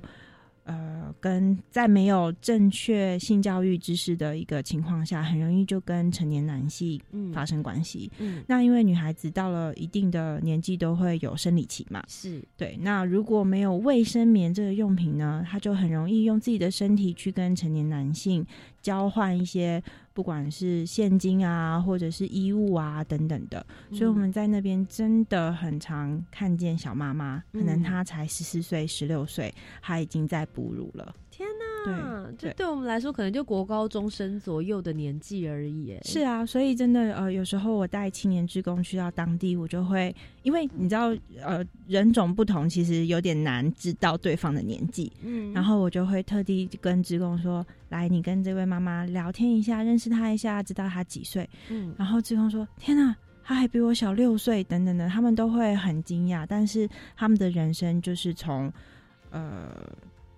[0.64, 8.10] 呃，跟在没有正确性教育知识的一个情况下，很容易就跟成年男性嗯发生关系。
[8.18, 12.78] 嗯，那因为女孩子到了一定的年纪都会有生理期嘛，是对。
[12.80, 18.46] 那如果没有卫生棉这个用品呢，她就很容易用自己的身体去跟成年男性
[18.82, 23.64] 交换一些，不管是现金啊，或者是衣物啊等等的。
[23.92, 31.14] 所以我们在那边真的很常看见小妈妈，可能嗯她才十四岁、十六岁，她已经在哺乳了。
[31.84, 53.14] 对对这对我们来说可能就国高中生左右的年纪而已，哎，是啊，所以真的呃，有时候我带青年职工去到当地，我就会因为你知道呃人种不同，其实有点难知道对方的年纪，嗯然后我就会特地跟职工说：“来，你跟这位妈妈聊天一下，认识她一下，知道她几岁。”嗯然后职工说：“天哪，
[53.44, 58.72] 她还比我小六岁，等等的。”他们都会很惊讶，但是他们的人生就是从
[59.30, 59.70] 呃，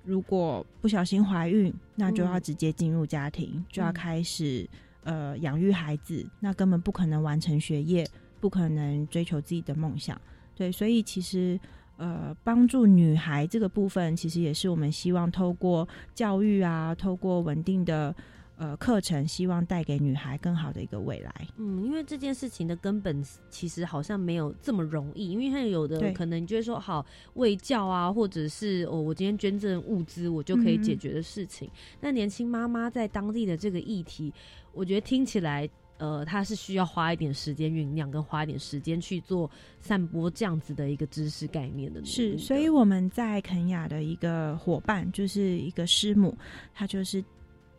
[0.04, 4.68] 如果不小心怀孕，那就要嗯直接进入家庭，就要嗯开始
[5.02, 8.06] 呃养育孩子，那根本不可能完成学业，
[8.40, 10.20] 不可能追求自己的梦想。
[10.54, 11.58] 对，所以其实
[11.96, 18.14] 呃，帮助女孩这个部分，其实也是我们希望透过教育啊，透过稳定的
[18.56, 21.32] 呃课程，希望带给女孩更好的一个未来。
[21.56, 31.70] 嗯，因为这件事情的根本其实好像没有这么容易，因为像有的可能你就会说好卫教啊，或者是哦，我今天捐赠物资，我就可以解决的事情。
[32.00, 34.32] 那年轻妈妈在当地的这个议题，
[34.72, 35.68] 我觉得听起来。
[35.96, 39.48] 呃，她是需要花一点时间酝酿，跟花一点时间去做
[39.80, 46.36] 散播这样子的一个知识概念的是，所以我们在肯雅的一个伙伴，就是一个师母，
[46.74, 47.24] 她就是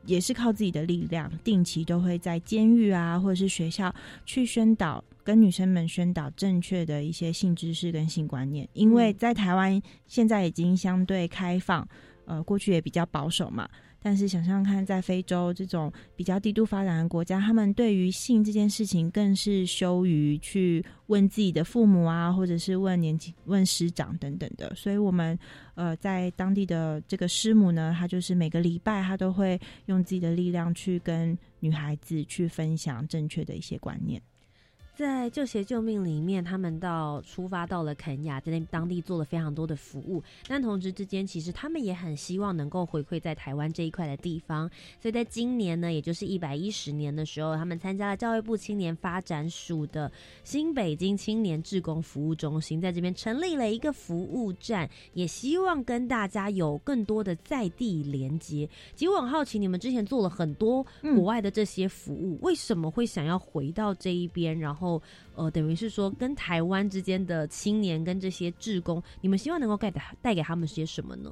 [0.06, 3.94] 也是靠自己的力量，定期都会在监狱啊，或者是学校
[4.26, 8.68] 去宣导，跟女生们宣导正确的一些性知识跟性观念。
[8.74, 11.88] 因为在台湾现在已经相对开放，
[12.26, 13.68] 呃，过去也比较保守嘛。
[14.06, 24.72] 但是想想看，在非洲这种比较低度发展的国家，他们对于性这件事情更是羞于去问自己的父母啊，或者是问年轻、问师长等等的。
[24.76, 25.36] 所以，我们
[25.74, 34.22] 呃在当地的这个师母呢，她就是每个礼拜她都会用自己的力量去跟女孩子去分享正确的一些观念。
[34.96, 40.24] 在救鞋救命里面，他们到出发到了肯雅，在那当地做了非常多的服务。
[40.48, 44.70] 但同时之间，其实他们也很希望能够回馈在台湾这一块的地方。
[45.02, 50.10] 所以在今年呢，也就是一百一十年的时候，他们参加了教育部青年发展署的
[50.46, 58.70] 新北京青年志工服务中心，在这边成立了一个服务站，也希望跟大家有更多的在地连接。
[58.96, 64.58] 其实我很好奇，你们之前做了很多国外的这些服务，为什么会想要回到这一边？
[64.58, 64.85] 然后，
[65.36, 71.32] 呃，等于是说跟台湾之间的青年跟这些志工，你们希望能够带带给他们些什么呢？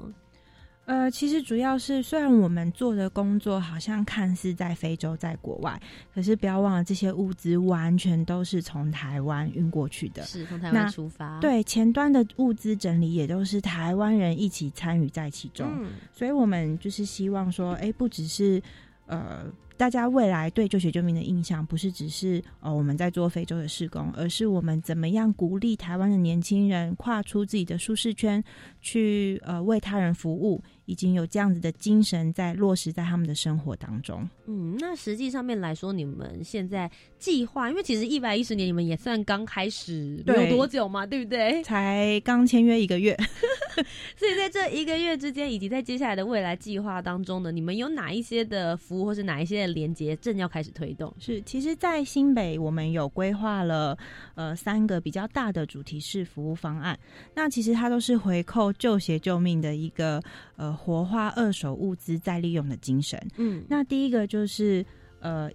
[0.85, 5.81] 呃，其实主要是，虽然我们做的工作好像看似在非洲、在国外，
[6.13, 18.61] 可是不要忘了，这些物资完全都是从台湾运过去的，是从台湾出发，，对，前端的物资整理也都是台湾人一起参与在其中，嗯所以我们就是希望说，哎，不只是
[19.05, 19.45] 呃，
[19.83, 28.41] 大家未来对就学救民的印象，不是只是呃我们在做非洲的施工，而是我们怎么样鼓励台湾的年轻人跨出自己的舒适圈，
[28.79, 34.27] 去呃为他人服务，已经有这样子的精神在落实在他们的生活当中。
[34.45, 41.63] 嗯，那实际上面来说，你们现在计划，因为其实一百一十年你们也算刚开始没有多久嘛，对不对？
[41.63, 43.15] 才刚签约一个月，
[44.17, 51.13] 所以在这一个月之间，以及在接下来的未来计划当中呢，你们有哪一些的服务或是哪一些的连接正要开始推动。
[51.19, 53.97] 是，其实，在新北我们有规划了
[54.35, 56.99] 呃三个比较大的主题式服务方案，
[57.35, 60.21] 那其实它都是回扣旧鞋救命的一个
[60.57, 63.21] 呃活化二手物资再利用的精神。
[63.37, 64.85] 嗯，那第一个就是
[65.19, 65.49] 呃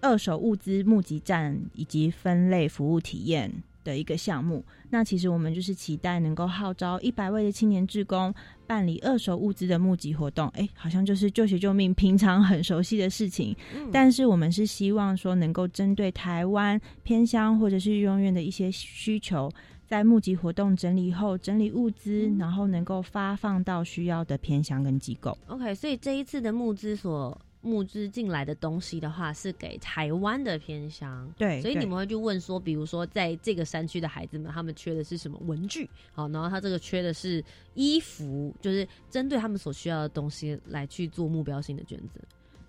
[0.00, 3.50] 二手物资募集站以及分类服务体验。
[3.82, 8.32] 的一个项目，那其实我们就是期待能够号召一百位的青年志工
[8.66, 10.46] 办理二手物资的募集活动。
[10.48, 13.56] 哎，好像就是救学救命，平常很熟悉的事情。
[13.74, 19.50] 嗯但是我们是希望说，能够针对台湾偏乡或者是育幼院的一些需求，
[19.90, 25.36] 在募集活动整理后，整理物资，然后能够发放到需要的偏乡跟机构。
[25.48, 27.36] OK，所以这一次的募资所。
[27.62, 35.86] 募资进来的东西的话，是给台湾的偏乡，对，所以你们会去问说，比如说在这个山区的孩子们，他们缺的是什么文具？
[36.14, 42.22] 好，然后他这个缺的是衣服，就是针对他们所需要的东西来去做目标性的捐赠。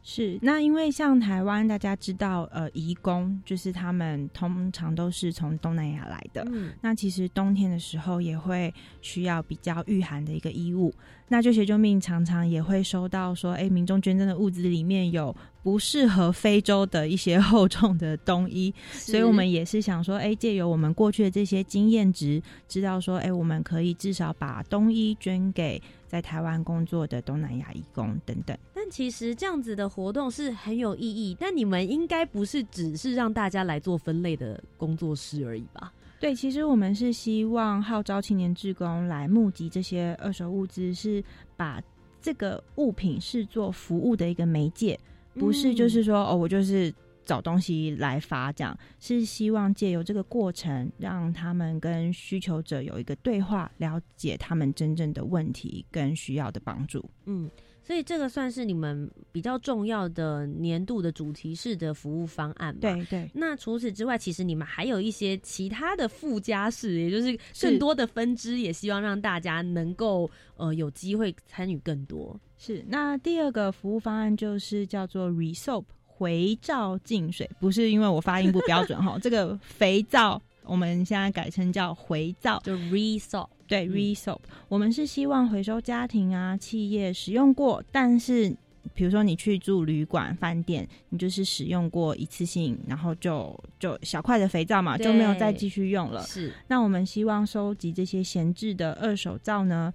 [0.03, 6.43] 是，那因为像台湾，大家知道，呃，移工就是他们通常都是从东南亚来的。
[6.51, 10.93] 嗯，那其实冬天的时候也会需要比较御寒的一个衣物。
[11.31, 25.81] 那救协救命常常也会收到说，哎，民众捐赠的物资里面有不适合非洲的一些 厚重的冬衣，所以我们也是想说，哎，借由我们过去的这些经验值，知道说，哎，我们可以至少把冬衣捐给。
[26.11, 31.33] 在台湾工作的东南亚义工等等，但其实这样子的活动是很有意义。
[31.39, 35.93] 但你们应该不是只是让大家来做分类的工作室而已吧？
[36.21, 41.21] 对，其实我们是希望号召青年志工来募集这些二手物资，是
[41.57, 41.81] 把
[42.21, 44.97] 这个物品视作服务的一个媒介，
[45.33, 46.93] 不是就是说哦，我就是。
[47.23, 57.07] 找东西来发，这样是希望借由这个过程，让他们跟需求者有一个对话，了解他们真正的问题跟需要的帮助。
[57.27, 57.49] 嗯，
[57.91, 62.73] 所以这个算是你们比较重要的年度的主题式的服务方案。
[62.79, 63.29] 对对。
[63.33, 72.39] 那除此之外，其实你们还有一些其他的附加式，也就是更多的分支，也希望让大家能够呃有机会参与更多。
[72.57, 72.81] 是。
[72.87, 75.83] 那第二个服务方案就是叫做 Resoap。
[76.17, 83.47] 肥皂净水不是因为我发音不标准哈， 这个肥皂我们现在改成叫回皂，就 resoap。
[83.71, 88.53] 对，resoap，我们是希望回收家庭啊、企业使用过，但是
[88.93, 96.21] 比如说你去住旅馆、饭店，你就是使用过一次性，然后就就小块的肥皂嘛，就没有再继续用了。
[96.23, 99.93] 是，那我们希望收集这些闲置的二手皂呢，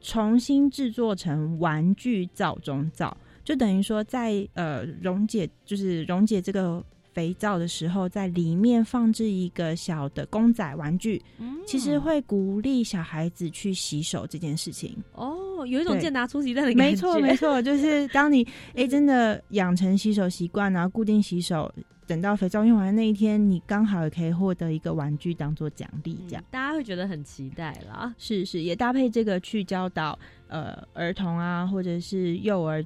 [0.00, 3.14] 重新制作成玩具皂中皂。
[3.44, 6.82] 就等于说，在呃溶解，就是溶解这个
[7.12, 11.22] 肥皂的时候，在里面放置一个小的公仔玩具，
[11.66, 14.96] 其实会鼓励小孩子去洗手这件事情。
[15.14, 16.90] 哦，有一种健达出奇蛋的感觉。
[16.90, 21.72] 没错，没错，就是当你哎真的养成洗手习惯，然后固定洗手，
[22.06, 28.14] 等到肥皂用完那一天，你刚好也可以获得一个玩具当做奖励，这样大家会觉得很期待啦。
[28.18, 32.84] 是是，也搭配这个去教导呃儿童啊，或者是幼儿。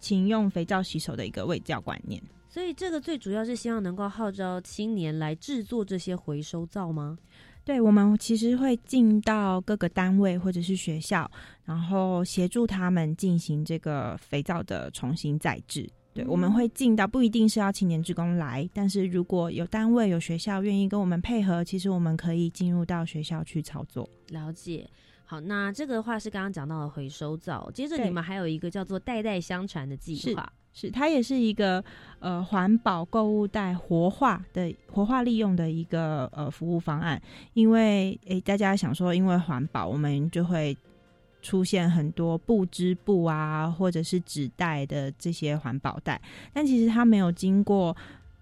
[0.00, 2.20] 请用肥皂洗手的一个卫教观念，
[2.52, 7.16] 所以这个最主要是希望能够号召青年来制作这些回收皂吗？
[7.64, 11.30] 对，我们其实会进到各个单位或者是学校，
[11.64, 15.88] 然后协助他们进行这个肥皂的重新再制。
[16.12, 24.06] 对，我们会进到不一定是要青年职工来，但是如果有单位有学校愿意跟我们配合，其实我们可以进入到学校去操作。
[24.28, 24.86] 了解。
[25.24, 31.82] 好，那这个的话是刚刚讲到的回收皂，接着你们还有一个叫做代代相传的计划，是它也是一个
[32.18, 37.20] 呃环保购物袋活化的活化利用的一个呃服务方案。
[37.54, 40.76] 因为诶，大家想说，因为环保，我们就会
[41.42, 46.20] 出现很多布织布啊，或者是纸袋的这些环保袋，
[46.52, 47.96] 但其实它没有经过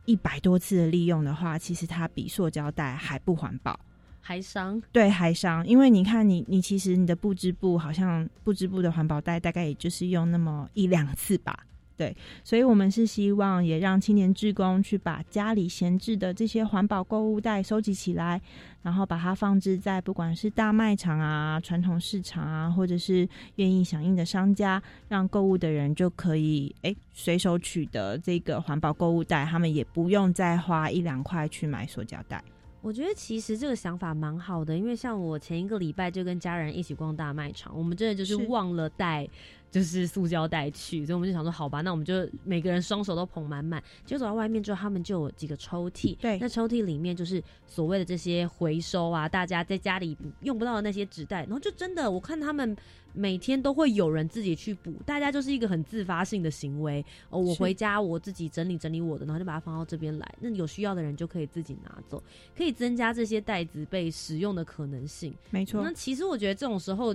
[0.04, 3.78] 一百多次的利用的话，其实它比塑胶袋还不环保。
[4.22, 11.58] 还伤对还伤，因为你看你你其实你的布织布好像布织布的环保袋大概也就是用那么一两次吧，
[12.00, 18.40] 对，所以我们是希望也让青年志工去把家里闲置的这些环保购物袋收集起来，
[18.80, 32.42] 然后把它放置在不管是大卖场啊、传统市场啊，或者是愿意响应的商家，让购物的人就可以哎随手取得这个环保购物袋，他们也不用再花一两块去买塑胶袋。
[32.80, 39.28] 我觉得其实这个想法蛮好的，因为像我前一个礼拜就跟家人一起逛大卖场，我们真的就是忘了带
[39.70, 43.80] 就是塑胶袋去，所以我们就想说，好吧，那我们就每个人双手都捧满满。
[44.04, 52.76] 结果走到外面之后，他们就有几个抽屉，对，那抽屉里面就是所谓的这些回收啊，大家在家里用不到的那些纸袋，然后就真的，我看他们
[53.12, 57.04] 每天都会有人自己去补，大家就是一个很自发性的行为。
[57.28, 62.20] 哦，我回家我自己整理整理我的，然后就把它放到这边来，那有需要的人就可以自己拿走，
[62.56, 65.32] 可以增加这些袋子被使用的可能性。
[65.50, 67.14] 没错，那其实我觉得这种时候。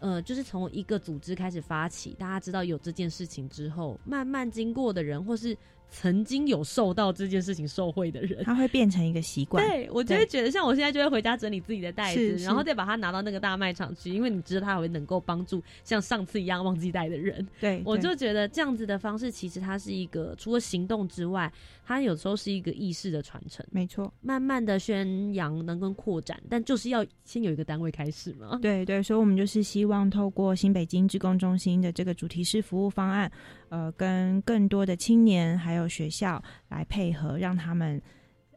[0.00, 5.56] 呃，就是从一个组织开始发起，大家知道有这件事情之后，慢慢经过的人，或是。
[5.90, 9.64] 曾经有受到这件事情受贿的人，他会变成一个习惯。
[9.64, 17.46] 对我就会觉得，像我现在就会回家整理自己的袋子，然后再把它拿到那个大卖场去，因为你知道它会能够帮助像上次一样忘记带的人。
[17.60, 21.52] 对，我就觉得这样子的方式，其实它是一个除了行动之外，
[21.86, 23.64] 它有时候是一个意识的传承。
[23.70, 28.58] 没错，慢慢的宣扬能跟扩展，但就是要先有一个单位开始嘛。
[28.60, 33.30] 对对，所以我们就是希望透过新北京职工中心的这个主题式服务方案。
[33.68, 38.00] 呃，跟更多的青年还有学校来配合，让他们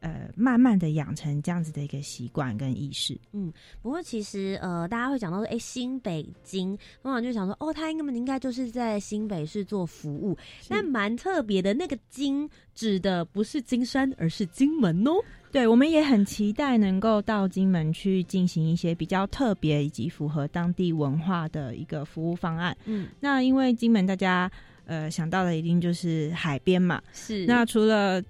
[0.00, 3.18] 呃慢慢的养成这样子的一个习惯跟意识。
[3.32, 3.52] 嗯，
[3.82, 10.36] 不过其实呃，大家会讲到说，哎，新北京，通常就想说，哦，他应该应该就是在新北市做服务，
[10.68, 15.12] 但蛮特别的，那个“金”指的不是金山，而是金门哦。
[15.50, 22.76] 对，我们也很期待能够到金门去进行一些比较特别以及符合当地文化的一个服务方案。
[22.84, 24.48] 嗯，那因为金门大家。
[24.88, 27.00] 呃，想到的一定就是海边嘛。
[27.12, 27.46] 是。
[27.46, 28.20] 那除了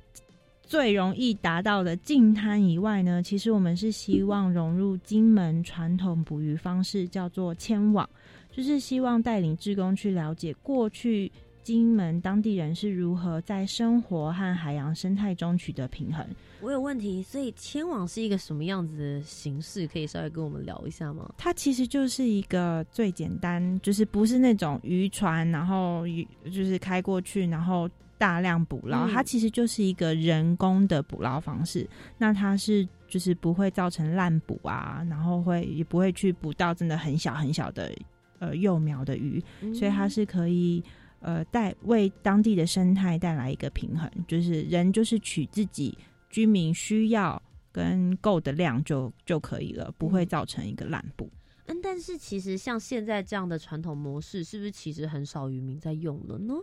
[0.63, 8.07] 最容易达到的近滩以外呢，其实我们是希望融入金门传统捕鱼方式，叫做牵网，
[8.53, 11.33] 就是希望带领志工去了解过去。
[11.63, 16.27] 金门当地人是如何在生活和海洋生态中取得平衡？
[16.61, 19.87] 我有问题，所以牵网是一个什么样子的形式？
[19.87, 21.33] 可以稍微跟我们聊一下吗？
[21.37, 26.05] 它其实就是一个最简单，就是不是那种渔船，然后
[26.47, 29.07] 就是开过去，然后大量捕捞。
[29.07, 31.89] 它其实就是一个人工的捕捞方式。
[32.17, 37.95] 那它是就是不会造成滥捕啊，然后会也不会去捕到真的很小很小的
[38.41, 39.41] 呃幼苗的鱼，
[39.75, 40.83] 所以它是可以。
[41.21, 45.97] 呃，带为当地的生态带来一个平衡，就是人就是取自己
[46.31, 47.41] 居民需要
[47.73, 51.29] 跟够的量就就可以了，不会造成一个滥捕。
[51.67, 56.55] 嗯，但是其实像现在这样的传统模式，是不是其实很少渔民在用了呢？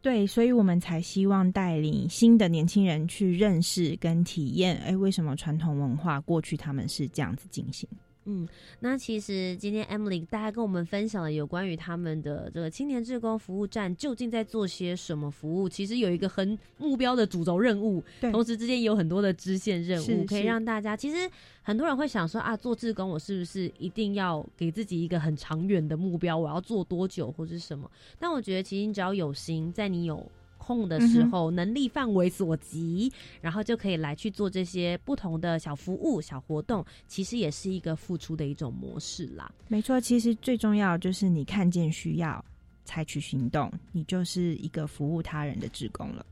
[0.00, 7.88] 对，所以我们才希望带领新的年轻人去认识跟体验，哎，为什么传统文化过去他们是这样子进行？
[8.26, 8.48] 嗯，
[8.80, 15.68] 那其实今天 Emily 大家跟我们分享了有关于他们的这个青年志工服务站究竟在做些什么服务。
[15.68, 20.96] 其实有一个很目标的主轴任务，同时之间也有很多的支线任务，可以让大家。
[20.96, 21.30] 其实
[21.62, 26.36] 很多人会想说啊，做志工我是不是一定要给自己一个很长远的目标？
[26.36, 27.90] 我要做多久或者什么？
[28.18, 30.26] 但我觉得其实你只要有心，在你有。
[30.64, 33.12] 空的时候，能力范围所及，
[33.42, 39.52] 然后就可以来去做这些不同的小服务、小活动，其实也是一个付出的一种模式啦。
[39.68, 42.42] 没错，其实最重要就是你看见需要，
[42.86, 46.24] 采取行动，你就是一个服务他人的职工了。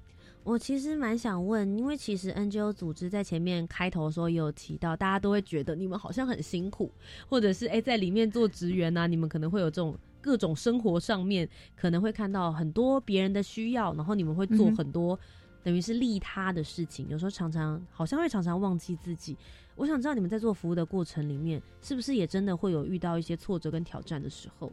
[0.44, 6.90] 我其实蛮想问，因为其实 NGO 组织在前面开头的时候也有提到，大家都会觉得你们好像很辛苦，
[7.28, 9.94] 或者是哎在里面做职员啊，你们可能会有这种。
[10.22, 11.46] 各种生活上面
[11.76, 15.18] 可能会看到很多别人的需要，然后你们会做很多
[15.62, 17.06] 等于是利他的事情。
[17.08, 19.36] 有时候常常好像会常常忘记自己。
[19.74, 24.72] 我想知道你们在做服务的过程里面，是不是也真的会有遇到一些挫折跟挑战的时候？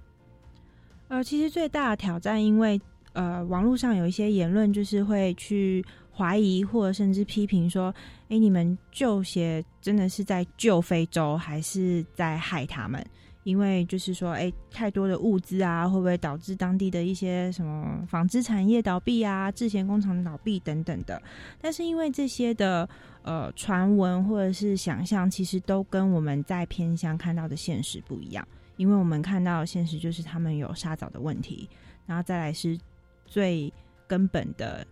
[1.08, 2.80] 呃，其实最大的挑战，因为
[3.14, 5.84] 呃，网络上有一些言论，就是会去
[6.16, 7.96] 怀疑或者甚至批评说
[8.30, 13.04] ：“哎，你们救协真的是在救非洲，还是在害他们？”
[13.50, 21.20] 因为就是说，哎，太多的物资啊，会不会导致当地的一些什么纺织产业倒闭啊、制鞋工厂倒闭等等的？
[21.60, 22.88] 但是因为这些的
[23.24, 28.48] 呃传闻或者是想象，其实都跟我们在偏乡看到的现实不一样。
[28.78, 31.68] 因为我们看到现实就是他们有沙枣的问题，
[32.06, 32.80] 然后再来是
[33.26, 33.74] 最
[34.08, 34.86] 根本的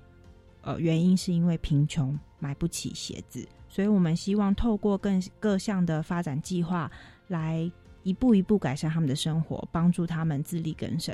[0.62, 6.92] 呃原因，是因为贫穷买不起鞋子，所以我们希望透过更各项的发展计划
[7.28, 7.72] 来。
[8.08, 11.14] 一步一步改善他们的生活，帮助他们自力更生。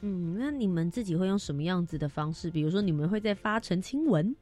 [0.00, 2.50] 嗯，那你们自己会用什么样子的方式？
[2.50, 4.34] 比如说，你们会在发澄清文，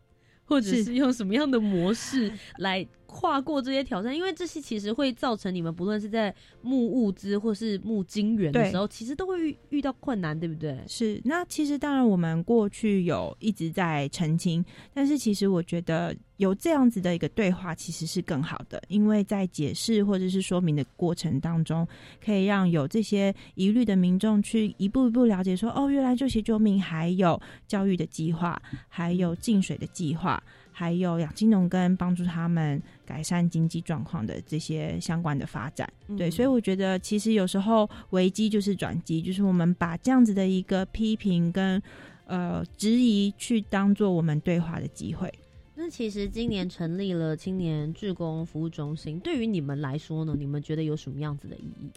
[0.45, 4.15] 或者是用什么样的模式来跨过这些挑战？
[4.15, 6.33] 因为这些其实会造成你们不论是在
[6.63, 10.79] 募物资或是募金源的时候，其实都会遇遇到困难，对不对？
[10.87, 11.21] 是。
[11.25, 16.15] 那其实当然，我们过去有一直在澄清，但是其实我觉得。
[16.39, 21.85] 有这样子的一个对话，其实是更好的，因为在解释或者是说明的过程当中，
[22.25, 30.41] 可以让有这些疑虑的民众去一步一步了解，说哦，原来救协救命还有教育的计划，还有净水的计划，
[30.79, 35.93] 还有养金农跟帮助他们改善经济状况的这些相关的发展。
[36.17, 41.83] 对，所以我觉得其实有时候危机就是转机，就是我们把这样子的一个批评跟
[42.27, 45.29] 呃质疑，去当做我们对话的机会。
[45.75, 50.37] 那其实今年成立了青年志工服务中心，对于你们来说呢？
[50.39, 51.91] 你们觉得有什么样子的意义？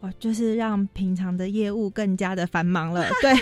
[0.00, 3.08] 哇，就是让平常的业务更加的繁忙了。
[3.20, 3.32] 对，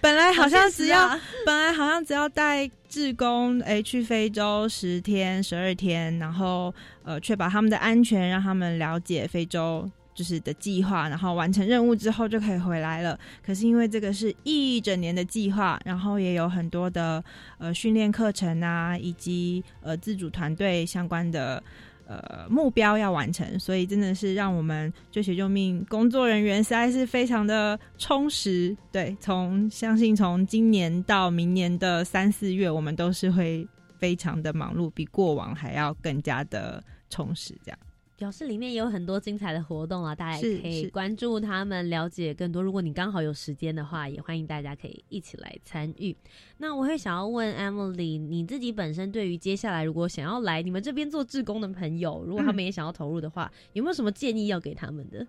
[0.00, 1.08] 本来好像只要
[1.44, 9.90] 本来好像只要带志工诶去非洲十天十二天，然后呃确保他们的安全，让他们了解非洲。
[10.14, 13.18] 就是的计划，然后完成任务之后就可以回来了。
[13.44, 17.20] 可是因为这个是一整年的计划，然后也有很多的
[17.58, 21.60] 呃训练课程啊，以及呃自主团队相关的
[22.06, 28.76] 呃目标要完成，所以真的是让我们救学救命工作人员实在是非常的充实。
[28.92, 33.66] 对，从相信从今年到明年的三四月，我们都是会
[33.98, 37.54] 非常的忙碌，比过往还要更加的充实。
[37.64, 37.78] 这样。
[38.16, 42.62] 表示里面也有很多精彩的活动啊，大家也可以关注他们，了解更多。
[42.62, 46.16] 如果你刚好有时间的话，也欢迎大家可以一起来参与。
[46.58, 55.26] 那我会想要问 Emily，你自己本身对于接下来如果想要来你们这边做志工的朋友，如果他们也想要投入的话，有没有什么建议要给他们的？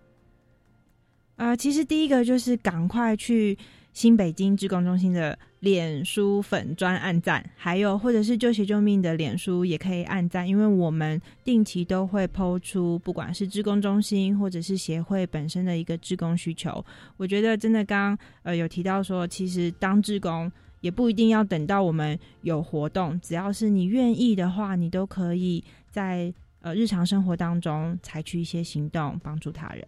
[1.38, 3.58] 啊，其实第一个就是赶快去。
[3.96, 16.86] 新北京志工中心的脸书粉专按赞，还有或者是救血救命的脸书也可以按赞，因为我们定期都会抛出，不管是志工中心或者是协会本身的一个志工需求。
[17.16, 29.88] 我觉得真的刚呃有提到说，其实当志工也不一定要等到我们有活动，只要是你愿意的话，你都可以在呃日常生活当中采取一些行动，帮助他人。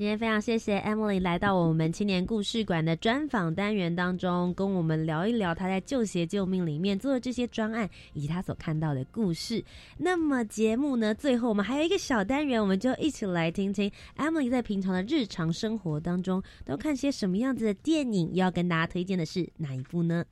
[0.00, 9.62] 今天非常谢谢 Emily 来到我们青年故事馆的专访单元当中，跟我们聊一聊她在救鞋救命里面做的这些专案，以及她所看到的故事。
[9.98, 20.24] 那么节目呢，最后我们还有一个小单元，我们就一起来听听 Emily 在平常的日常生活当中都看些什么样子的电影，要跟大家推荐的是哪一部呢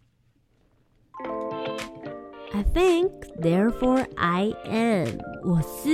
[2.55, 3.11] ？I think,
[3.43, 5.19] therefore I am。
[5.45, 5.91] 我思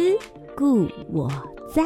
[0.55, 1.29] 故我
[1.75, 1.83] 在。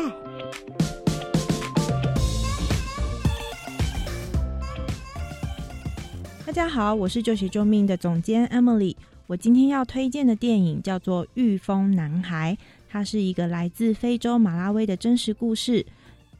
[6.48, 8.96] 大家好，我是救血救命的总监 Emily。
[9.26, 12.56] 我今天要推荐的电影叫做《御风男孩》，
[12.88, 15.84] 它是一个来自非洲马拉维的真实故事。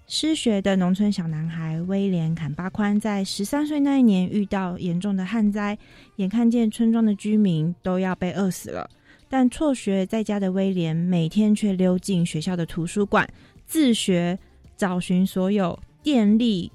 [0.06, 5.76] 失学的农村小男孩威廉·坎巴宽在十三岁那一年遇到严重的旱灾，
[6.16, 8.88] 眼看见村庄的居民都要被饿死了。
[9.28, 13.28] 但辍学在家的威廉每天却溜进学校的图书馆
[13.66, 14.38] 自学，
[14.74, 16.72] 找寻所有电力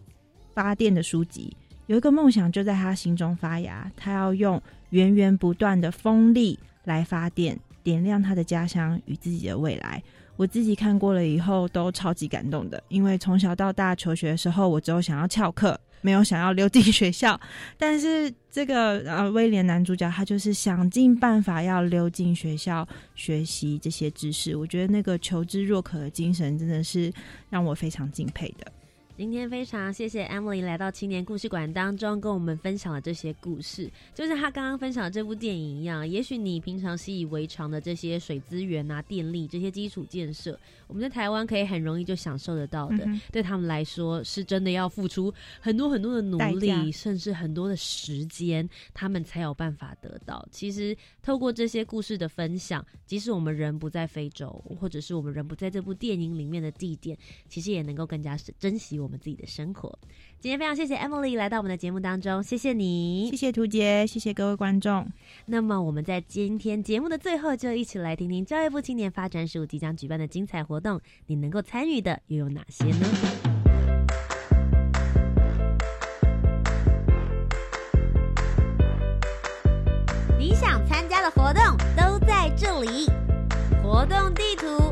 [0.53, 1.51] 发电的书籍。
[1.93, 10.01] 有一个梦想就在他心中发芽，他要用源源不断的风力来发电，点亮他的家乡与自己的未来。
[10.35, 17.39] 我自己看过了以后都超级感动的，因为从小到大求学的时候，我只有想要翘课，没有想要溜进学校。
[17.77, 27.13] 但是这个呃威廉男主角他就是想尽办法要溜进学校学习这些知识，我觉得那个求知若渴的精神真的是
[27.51, 28.65] 让我非常敬佩的。
[29.16, 36.07] 今天非常谢谢 Emily 来到青年故事馆当中，跟我们分享了这些故事，就像他刚刚分享的这部电影一样。
[36.07, 40.59] 也许你平常习以为常的这些水资源啊、电力这些基础建设，
[40.93, 50.47] 我们在台湾可以很容易就享受得到的，对他们来说是真的要付出很多很多的努力，甚至很多的时间，他们才有办法得到。
[50.51, 57.17] 其实透过这些故事的分享，即使我们人不在非洲，或者是我们人不在这部电影里面的地点，
[57.49, 58.99] 其实也能够更加珍惜。
[58.99, 59.97] 我们自己的生活。
[60.39, 65.09] 今天非常谢谢 Emily 来到我们的节目当中，谢谢你，谢谢图杰，谢谢各位观众。
[65.45, 73.07] 那么我们在今天节目的最后，就一起来听听教育部青年发展署即将举办的精彩活动，动你能够参与的又有哪些呢？
[80.38, 81.63] 你想参加的活动
[81.95, 83.09] 都在这里，
[83.81, 84.82] 活动地图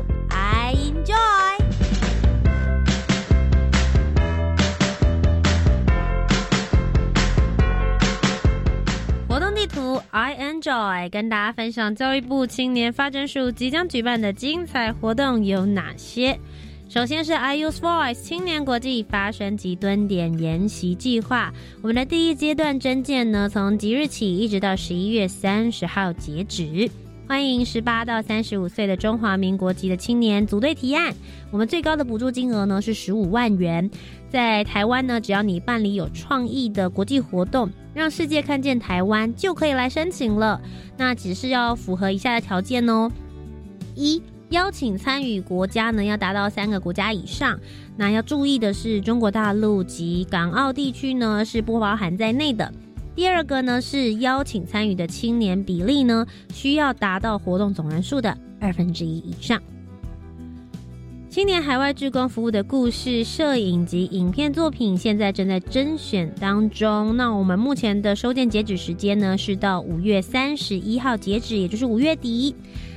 [9.62, 16.36] 地图，I enjoy，跟大家分享教育部青年发展署即将举办的精彩活动有哪些。
[16.88, 26.90] 首先是 I Use Voice 青年国际发声及蹲点研习计划，我们的第一阶段征件呢，从即日起一直到十一月三十号截止。
[27.28, 31.14] 欢迎十八到三十五岁的中华民国籍的青年组队提案。
[31.52, 33.88] 我们最高的补助金额呢是十五万元。
[34.32, 40.58] 在台湾呢，只要你办理有创意的国际活动，让世界看见台湾，就可以来申请了。
[40.96, 43.10] 那只是要符合以下的条件哦：
[43.94, 47.60] 一、邀请参与国家呢要达到三个国家以上。
[47.94, 52.72] 那要注意的是，中国大陆及港澳地区呢是不包含在内的。
[53.14, 59.60] 第二个呢是邀请参与的青年比例呢，需要达到活动总人数的二分之一以上。
[61.32, 67.16] 青年海外志工服务的故事、摄影及影片作品，现在正在甄选当中。
[67.16, 72.54] 那我们目前的收件截止时间呢，是到五月三十一号截止，也就是五月底。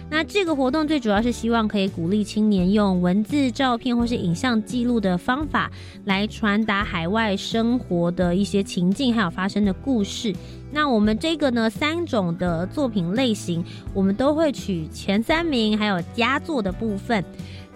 [0.10, 5.72] 那这个活动最主要是希望可以鼓励青年用文字、照片或是影像记录的方法
[6.04, 10.36] 来传达海外生活的一些情境，还有发生的故事。
[10.74, 13.64] 那我们这个呢，三种的作品类型，
[13.94, 17.24] 我们都会取前三名，还有佳作的部分。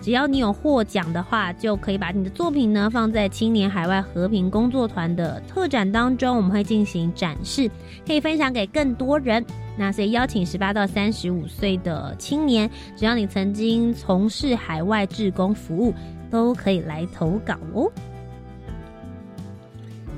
[0.01, 7.69] 只要你有获奖的话，就可以把你的作品呢放在青年海外和平工作团的特展当中，我们会进行展示，
[8.07, 9.45] 可以分享给更多人。
[9.77, 15.93] 那所以邀请十八到三十五岁的青年，只要你曾经从事海外志工服务，
[16.29, 17.91] 都可以来投稿哦。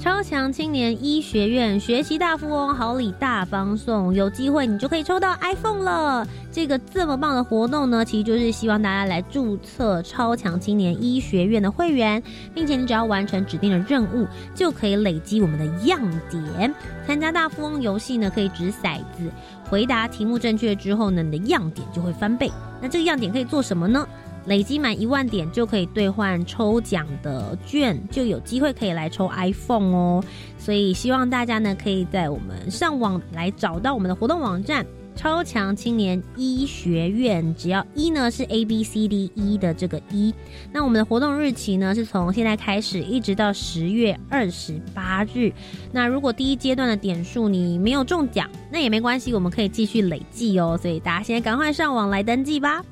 [0.01, 6.27] 超强青年医学院学习大富翁好礼大方送，有机会你就可以抽到 iPhone 了。
[6.51, 14.25] 这个这么棒的活动呢，其实就是希望大家来注册超强青年医学院的会员，并且你只要完成指定的任务，
[14.55, 16.73] 就可以累积我们的样点。
[17.05, 19.31] 参加大富翁游戏呢，可以掷骰子，
[19.69, 22.51] 回答题目正确之后呢，你的样点就会翻倍。
[22.81, 24.07] 那这个样点可以做什么呢？
[24.45, 30.23] 累积满一万点就可以兑换抽奖的券，就有机会可以来抽 iPhone 哦。
[30.57, 34.85] 所以希望大家呢可以在我们上网来找到我们的活动网站
[35.15, 40.33] “超强青年医学院”，只要一呢是 A B C D 一的这个一。
[40.71, 45.51] 那我们的活动日期呢是从现在开始一直到十月二十八日。
[45.91, 50.79] 那如果第一阶段的点数你没有中奖，那也没关系，我们可以继续累计哦。
[50.81, 52.83] 所以大家现在赶快上网来登记吧。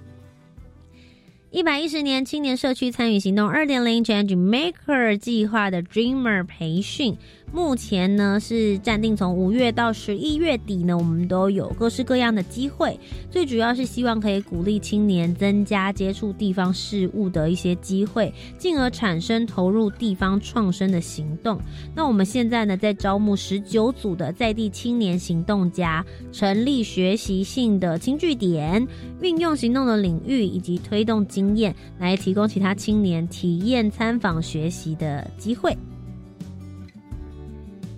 [1.52, 7.18] 一百一十年青年社区参与行动二点零 Change Maker 计划的 Dreamer 培训。
[7.52, 12.98] 目前呢是暂定从五月到十一月底呢，我们都有各式各样的机会。
[13.32, 21.60] 最主要是希望可以鼓励青年增加接触地方事务的一些机会，进而产生投入地方创生的行动。
[21.96, 28.88] 那我们现在呢在招募十九组的在地青年行动家，成立学习性的轻据点，
[29.22, 35.76] 运用行动的领域以及推动经验，来提供其他青年体验参访学习的机会。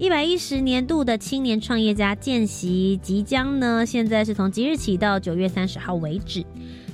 [0.02, 6.44] 一百一十年度的青年创业家见习即将呢，现在是从即日起到九月三十号为止。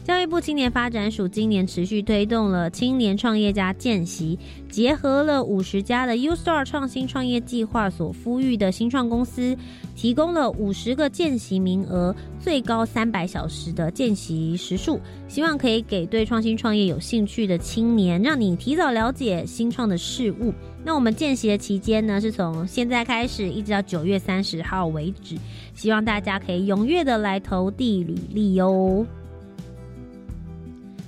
[0.03, 4.37] 教育部青年发展署今年持续推动了青年创业家见习，
[4.69, 9.55] 结合了五十家的 U Star 创新创业计划所呼吁的新创公司，
[9.97, 20.53] 提供了五十个见习名额，最高三百小时的见习时数，希望可以给对创新创业有兴趣的青年，让你提早了解新创的事物。
[20.83, 25.35] 那我们见习的期间呢，是从现在开始一直到九月三十号为止，
[25.73, 29.03] 希望大家可以踊跃的来投递履历哟。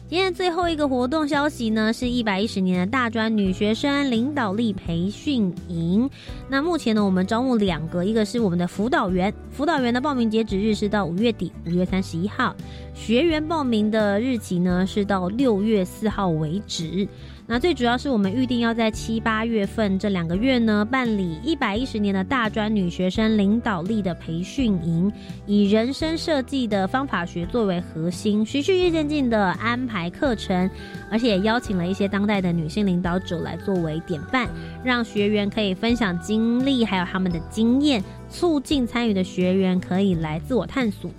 [0.10, 6.10] 今天最后一个活动消息呢，是一百一十年的大专女学生领导力培训营。
[6.50, 12.56] 那目前呢，我们招募两个，一个是我们的辅导员，辅导员的报名截止日是到五月底，五月三十一号；
[12.96, 17.08] 学员报名的日期呢是到六月四号为止。
[17.52, 25.12] 那最主要是我们预定要在七八月份这两个月呢，办理一百一十年的大专女学生领导力的培训营，
[25.48, 30.70] 以人生设计的方法学作为核心，循序渐进的安排课程，
[31.10, 34.48] 而且邀请了一些当代的女性领导者来作为典范，
[34.84, 41.10] 让学员可以分享经历，还有他们的经验，促进参与的学员可以来自我探索。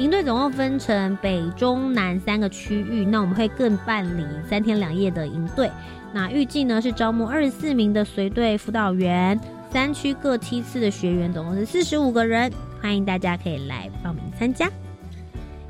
[0.00, 5.70] 营队总共分成北、中、南三个区域，那我们会更办理三天两夜的营队。
[6.10, 9.38] 那预计呢是招募二十四名的随队辅导员，
[9.70, 14.70] 三区各梯次的学员，总共是四十五个人，欢迎大家可以来报名参加。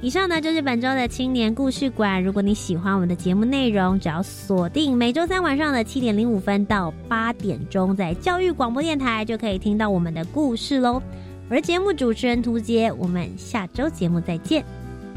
[0.00, 2.22] 以上呢就是本周的青年故事馆。
[2.22, 11.02] 如果你喜欢我们的节目内容，只要锁定每周三晚上的七点零五分到八点钟，在教育广播电台就可以听到我们的故事喽。
[11.50, 14.64] 我是节目主持人涂杰，我们下周节目再见，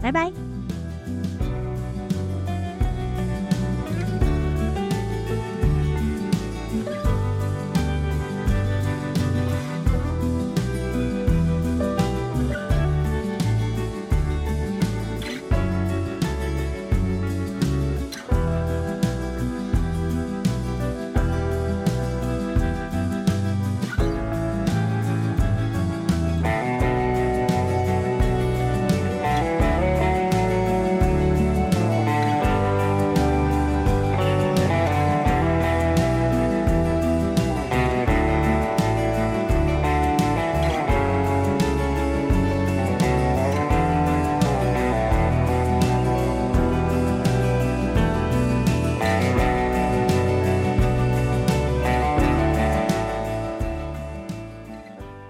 [0.02, 0.32] 拜拜。